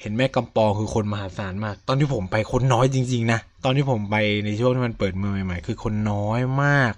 [0.00, 6.92] เห็นแม่กำปองคือคนมหาศาลมาก ตอนที่ผมไปคนน้อยจริง ๆ นะ ตอนที่ผมไปในช่วงที่มันเปิดเมืองใหม่ๆ คือคนน้อยมาก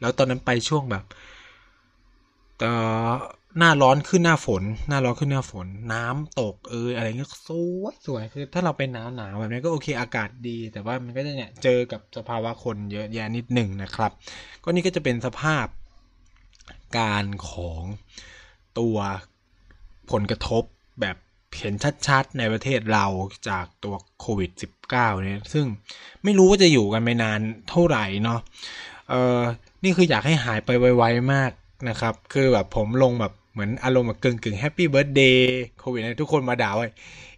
[0.00, 1.04] แล้วตอนนั้นไปช่วงแบบ
[2.58, 2.70] แต่
[3.58, 14.10] หน้าร้อนขึ้นหน้าฝน หน้าร้อนขึ้นหน้าฝน น้ำตกเอออะไรเงี้ยสวยสวยคือ ถ้าเราไปหนาวหนาวแบบนี้ก็โอเคอากาศดี แต่ว่ามันก็จะเนี่ยเจอกับสภาวะคนเยอะแยะนิดหนึ่งนะครับ
[14.62, 15.66] ก็นี่ก็จะเป็นสภาพ
[16.98, 17.82] การของ
[18.78, 18.96] ตัว
[20.10, 20.62] ผลกระทบ
[21.00, 21.16] แบบ
[21.58, 21.74] เห็น
[22.06, 23.06] ชัดๆ ในประเทศเรา
[23.48, 24.50] จากตัวโควิด
[24.88, 25.64] -19 เนี่ยซึ่ง
[26.24, 28.40] ไม่รู้ว่าจะอยู่กันไปนานเท่าไหร่เนาะ
[29.10, 29.40] เออ
[29.84, 31.52] นี่คืออยากให้หายไปไวๆมาก
[31.88, 36.88] นะครับ คือแบบผมลงแบบเหมือนอารมณ์แบบกึ่งกึ่งแฮปปี้เบิร์ดเดย์โควิดทุกคนมาด่าว่า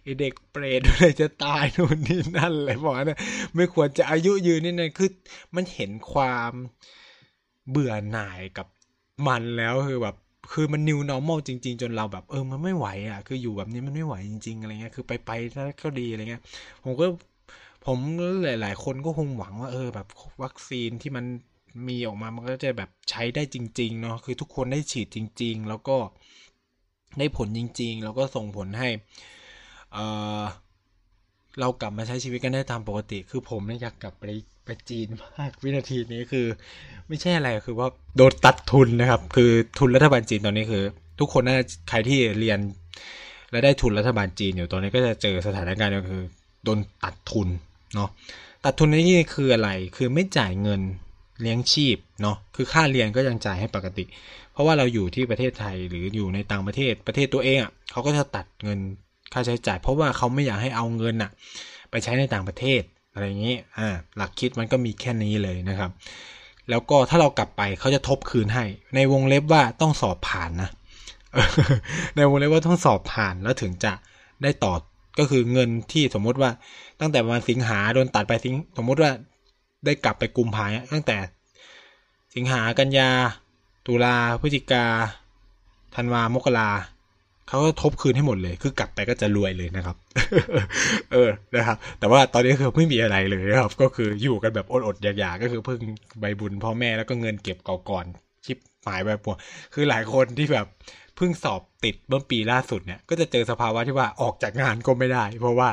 [0.03, 3.19] ไอเด็กเปรตอะไรจะตายนู่นนี่นั่นอะไรบอกนะ
[3.55, 5.09] ไม่ควรจะอายุยืนนี่นั่นคือ
[5.55, 6.51] มันเห็นความ
[7.69, 8.67] เบื่อหน่ายกับ
[9.27, 10.15] มันแล้วคือแบบ
[10.51, 16.43] คือมัน new normal จริง ๆ จนเราแบบเออมันไม่ไหวอะ คืออยู่แบบนี้มันไม่ไหวจริง ๆอะไรเงี้ยคือไปไปถ้าก็ดีอะไรเงี้ย
[16.83, 17.05] ผมก็
[17.85, 17.97] ผม
[18.43, 20.07] หลาย ๆ คนก็คงหวังว่า เออ แบบ
[20.43, 21.25] วัคซีนที่มัน
[21.87, 25.97] มีออกมามันก็จะแบบใช้ได้จริง ๆ เนาะคือทุกคนได้ฉีดจริง ๆ แล้วก็
[27.19, 28.89] ได้ผลจริง ๆ แล้วก็ส่งผลให้
[29.93, 29.97] เอ
[30.41, 30.43] อ
[31.59, 34.23] เรากลับมาใช้ชีวิตกันได้ตามปกติ คือผมเนี่ยอยากกลับไป
[34.67, 35.07] ไปจีน
[35.37, 36.45] มากวินาทีนี้คือ
[37.07, 37.87] ไม่ใช่อะไรคือว่า
[38.17, 40.83] โดนตัดทุนนะครับ คือทุนรัฐบาลจีนตอนนี้คือ
[41.19, 41.57] ทุกคนน่า
[41.89, 42.59] ใครที่เรียน
[43.51, 46.21] และได้ทุนรัฐบาลจีนอยู่ตอนนี้ก็จะเจอสถานการณ์ก็คือ
[46.63, 47.47] โดนตัดทุน
[47.95, 48.09] เนาะ
[48.65, 50.81] ตัดทุนในที่นี้คืออะไรคือไม่จ่ายเงิน
[51.41, 54.05] เลี้ยงชีพเนาะคือค่าเรียนก็ยังจ่ายให้ปกติ
[54.53, 58.79] เพราะว่าเราอยู่ที่ประเทศไทยหรืออยู่ในต่างประเทศประเทศตัวเองอะ่ะเขาก็จะตัดเงิน
[59.33, 61.31] ค่าใช้จ่าย เพราะว่าเขาไม่อยากให้เอาเงินอะ
[61.91, 62.81] ไปใช้ในต่างประเทศ
[63.17, 65.91] อะไรอย่างนี้อ่าหลักคิดมันก็มีแค่นี้เลยนะครับ
[66.69, 68.65] แล้วก็ถ้าเรากลับไปเขาจะทบคืนให้
[68.95, 70.69] ในวงเล็บว่าต้องสอบผ่านนะ
[72.15, 73.93] ในวงเล็บว่าต้องสอบผ่านแล้วถึงจะ
[74.43, 74.73] ได้ต่อ
[75.19, 76.51] ก็คือเงินที่สมมุติว่า
[76.99, 79.11] ตั้งแต่ประมาณสิงหาโดนตัดไปสิงสมมุติว่า
[79.85, 81.17] ได้กลับไปกุมภาตั้งแต่
[82.35, 83.09] สิงหากันยา
[83.87, 84.85] ตุลาพฤศจิกา
[85.95, 86.69] ธันวามกรา
[87.47, 89.95] เขาก็ทบคืนให้หมดเลย คือกลับไปก็จะรวยเลยนะครับ
[91.11, 95.79] เออ นะครับ แต่ว่าตอนนี้คือไม่มีอะไรเลยนะครับ ก็คืออยู่กันแบบอดๆอยากๆ ก็คือเพิ่ง
[96.19, 98.05] ใบบุญพ่อแม่แล้วก็เงินเก็บเก่าก่อน
[98.45, 99.35] ชิปหายไปปว
[99.73, 100.67] คือหลายคนที่แบบ
[101.15, 105.69] เพิ่งสอบติดเมื่อปีล่าสุดเนี่ย ก็จะเจอสภาวะที่ว่าออกจากงานก็ไม่ได้ เพราะว่า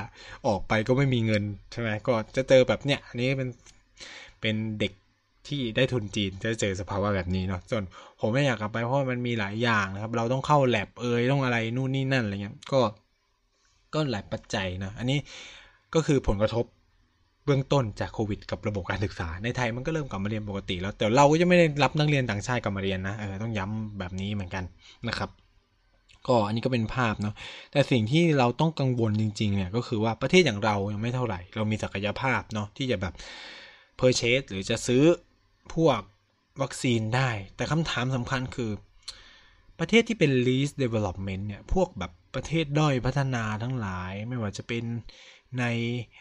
[0.47, 3.49] ออกไปก็ไม่มีเงินใช่ไหมก็จะเจอแบบเนี้ยอันนี้เป็น
[4.41, 4.93] เป็นเด็ก
[5.49, 7.82] ที่ได้ทุนจีนจะเจอสภาวะแบบนี้เนาะส่วน
[8.20, 12.80] ผมไม่อยากกลับไปเพราะมันมีหลายอย่างนะครับ เราต้องเข้าแลบเอยต้องอะไรนู่นนี่นั่นอะไรเงี้ยก็
[13.95, 15.18] ก็หลายปัจจัยนะ อันนี้
[15.95, 16.64] ก็คือผลกระทบ
[17.45, 24.64] เบื้องต้นจากโควิดกับระบบการศึกษา ในไทยมันก็เริ่มกลับมาเรียนปกติแล้ว แต่เราก็จะไม่ได้รับนักเรียนต่างชาติกลับมาเรียนนะเออต้องย้ำแบบนี้เหมือนกัน
[25.09, 25.30] นะครับ
[26.28, 27.34] ก็อันนี้ก็เป็นภาพเนาะ
[27.72, 33.14] แต่สิ่งที่เราต้องกังวลจริงๆเนี่ยก็คือว่าประเทศอย่างเรายังไม่เท่าไหร่ เรามีศักยภาพเนาะที่จะแบบ
[33.97, 35.03] purchase หรือจะซื้อ
[35.74, 36.00] พวก
[36.62, 38.70] วัคซีนได้ แต่คำถามสำคัญคือ
[39.78, 44.84] ประเทศที่เป็น least development เนี่ย พวกแบบประเทศด้อยพัฒนาทั้งหลาย ไม่ว่าจะเป็น
[45.58, 45.64] ใน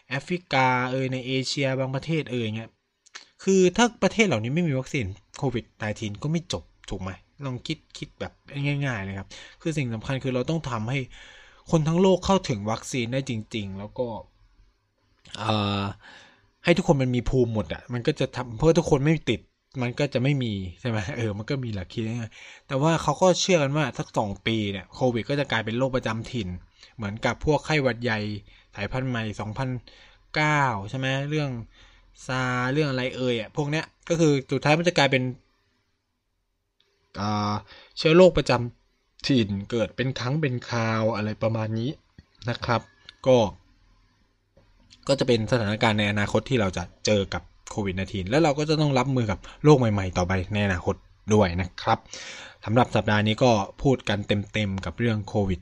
[0.08, 2.70] แอฟริกาเอยในเอเชียบางประเทศเอยเงี้ย
[3.44, 5.06] คือถ้าประเทศเหล่านี้ไม่มีวัคซีน
[5.38, 5.64] โควิด
[5.94, 7.10] -19 ก็ไม่จบถูกไหม
[7.44, 8.32] ลองคิดคิดแบบ
[8.86, 9.28] ง่าย ๆ เลยครับ
[9.62, 10.98] คือสิ่งสำคัญคือเราต้องทำให้
[11.70, 14.06] คนทั้งโลกเข้าถึงวัคซีนได้จริง ๆ แล้วก็
[16.64, 19.40] ให้ทุกคนมันมีภูมิหมดอะมันก็จะทำเพื่อทุกคนไม่ติด
[19.82, 22.30] มันก็จะไม่มีใช่ไหมเออมันก็มีหลักคิดง่าย
[22.66, 26.48] แต่ว่าเขาก็เชื่อกันว่าสักสองปีเนี่ยโควิด ก็จะกลายเป็นโรคประจำถิ่น
[26.96, 28.18] เหมือนกับพวกไข้หวัดใหญ่
[28.74, 29.68] สายพันธุ์ใหม่สองพัน
[30.34, 31.50] เก้าใช่ไหมเรื่อง
[32.26, 32.42] ซา
[32.72, 35.22] เรื่องอะไรเอ่ยอะพวกเนี้ยก็คือสุดท้ายมันจะกลายเป็น
[37.98, 41.90] เชื้อโรคประจำถิ่นเกิดเป็นครั้งเป็นคราวอะไรประมาณนี้
[42.48, 42.80] นะครับ
[43.26, 43.36] ก็
[45.08, 50.94] ก็จะเป็นสถานการณ์ในอนาคตที่เราจะเจอกับโควิด -19 แล้วเราก็จะต้องรับมือกับโรคใหม่ๆ ต่อไปในอนาคต
[51.34, 51.98] ด้วยนะครับ
[52.64, 53.50] สำหรับสัปดาห์นี้ก็
[53.82, 54.18] พูดกัน
[54.52, 55.60] เต็มๆกับเรื่องโควิด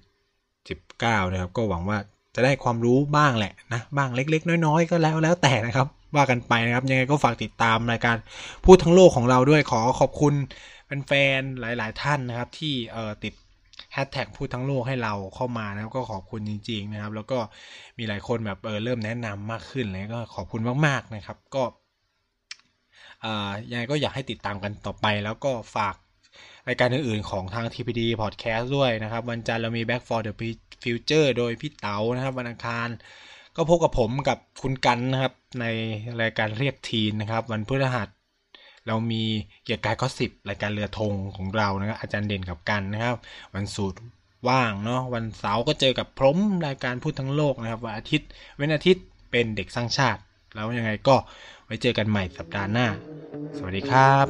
[0.65, 1.99] 19 นะครับ ก็หวังว่า
[2.35, 5.87] จะได้ความรู้บ้างแหละนะ บ้างเล็ก ๆ น้อย ๆ ก็แล้วแล้วแต่นะครับ
[6.17, 8.17] ว่ากันไปนะครับ ยังไงก็ฝากติดตามรายการ
[8.65, 10.35] พูดทั้งโลกของเราด้วยขอขอบคุณ
[11.07, 12.75] แฟนๆหลาย ๆ ท่านนะครับ ที่
[13.25, 13.35] ติด
[13.93, 17.39] แฮชแท็กพูดทั้งโลกให้เราเข้ามานะครับ ก็ขอบคุณจริง ๆนะครับ แล้วก็
[17.99, 21.63] มีหลายคนแบบเออเริ่มแนะนำมากขึ้นเลยก็ขอบคุณมากๆนะครับ ก็
[23.25, 25.95] อ่ายังไงก็อยากให้ติดตามกันต่อไป แล้วก็ฝาก
[26.69, 30.33] รายการอื่นๆของทาง TPD Podcast ด้วยนะครับ วันจันทร์เรามี Back for the
[30.83, 32.89] Future โดยพี่เต๋านะครับวันอังคาร
[33.57, 35.67] ก็พบกับผมกับคุณกันนะครับ ใน
[36.23, 38.09] รายการเรียกทีนนะครับ วันพฤหัส
[38.87, 39.23] เรามี
[39.63, 43.17] เกียรติกายก็สิบรายการเรือธงของเรานะครับอาจารย์เด่นกับกันนะครับ
[43.55, 44.01] วันศุกร์
[44.49, 50.21] ว่างเนาะวันเสาร์ก็เจอกับพร้มรายการพูดทั้งโลกนะครับวันอาทิตย์เว้นอาทิตย์เป็นเด็กสร้างชาติ
[50.55, 51.17] แล้วยังไงก็
[51.65, 52.87] ไว้เจอกันใหม่สัปดาห์หน้า
[53.57, 54.27] สวัสดีครับ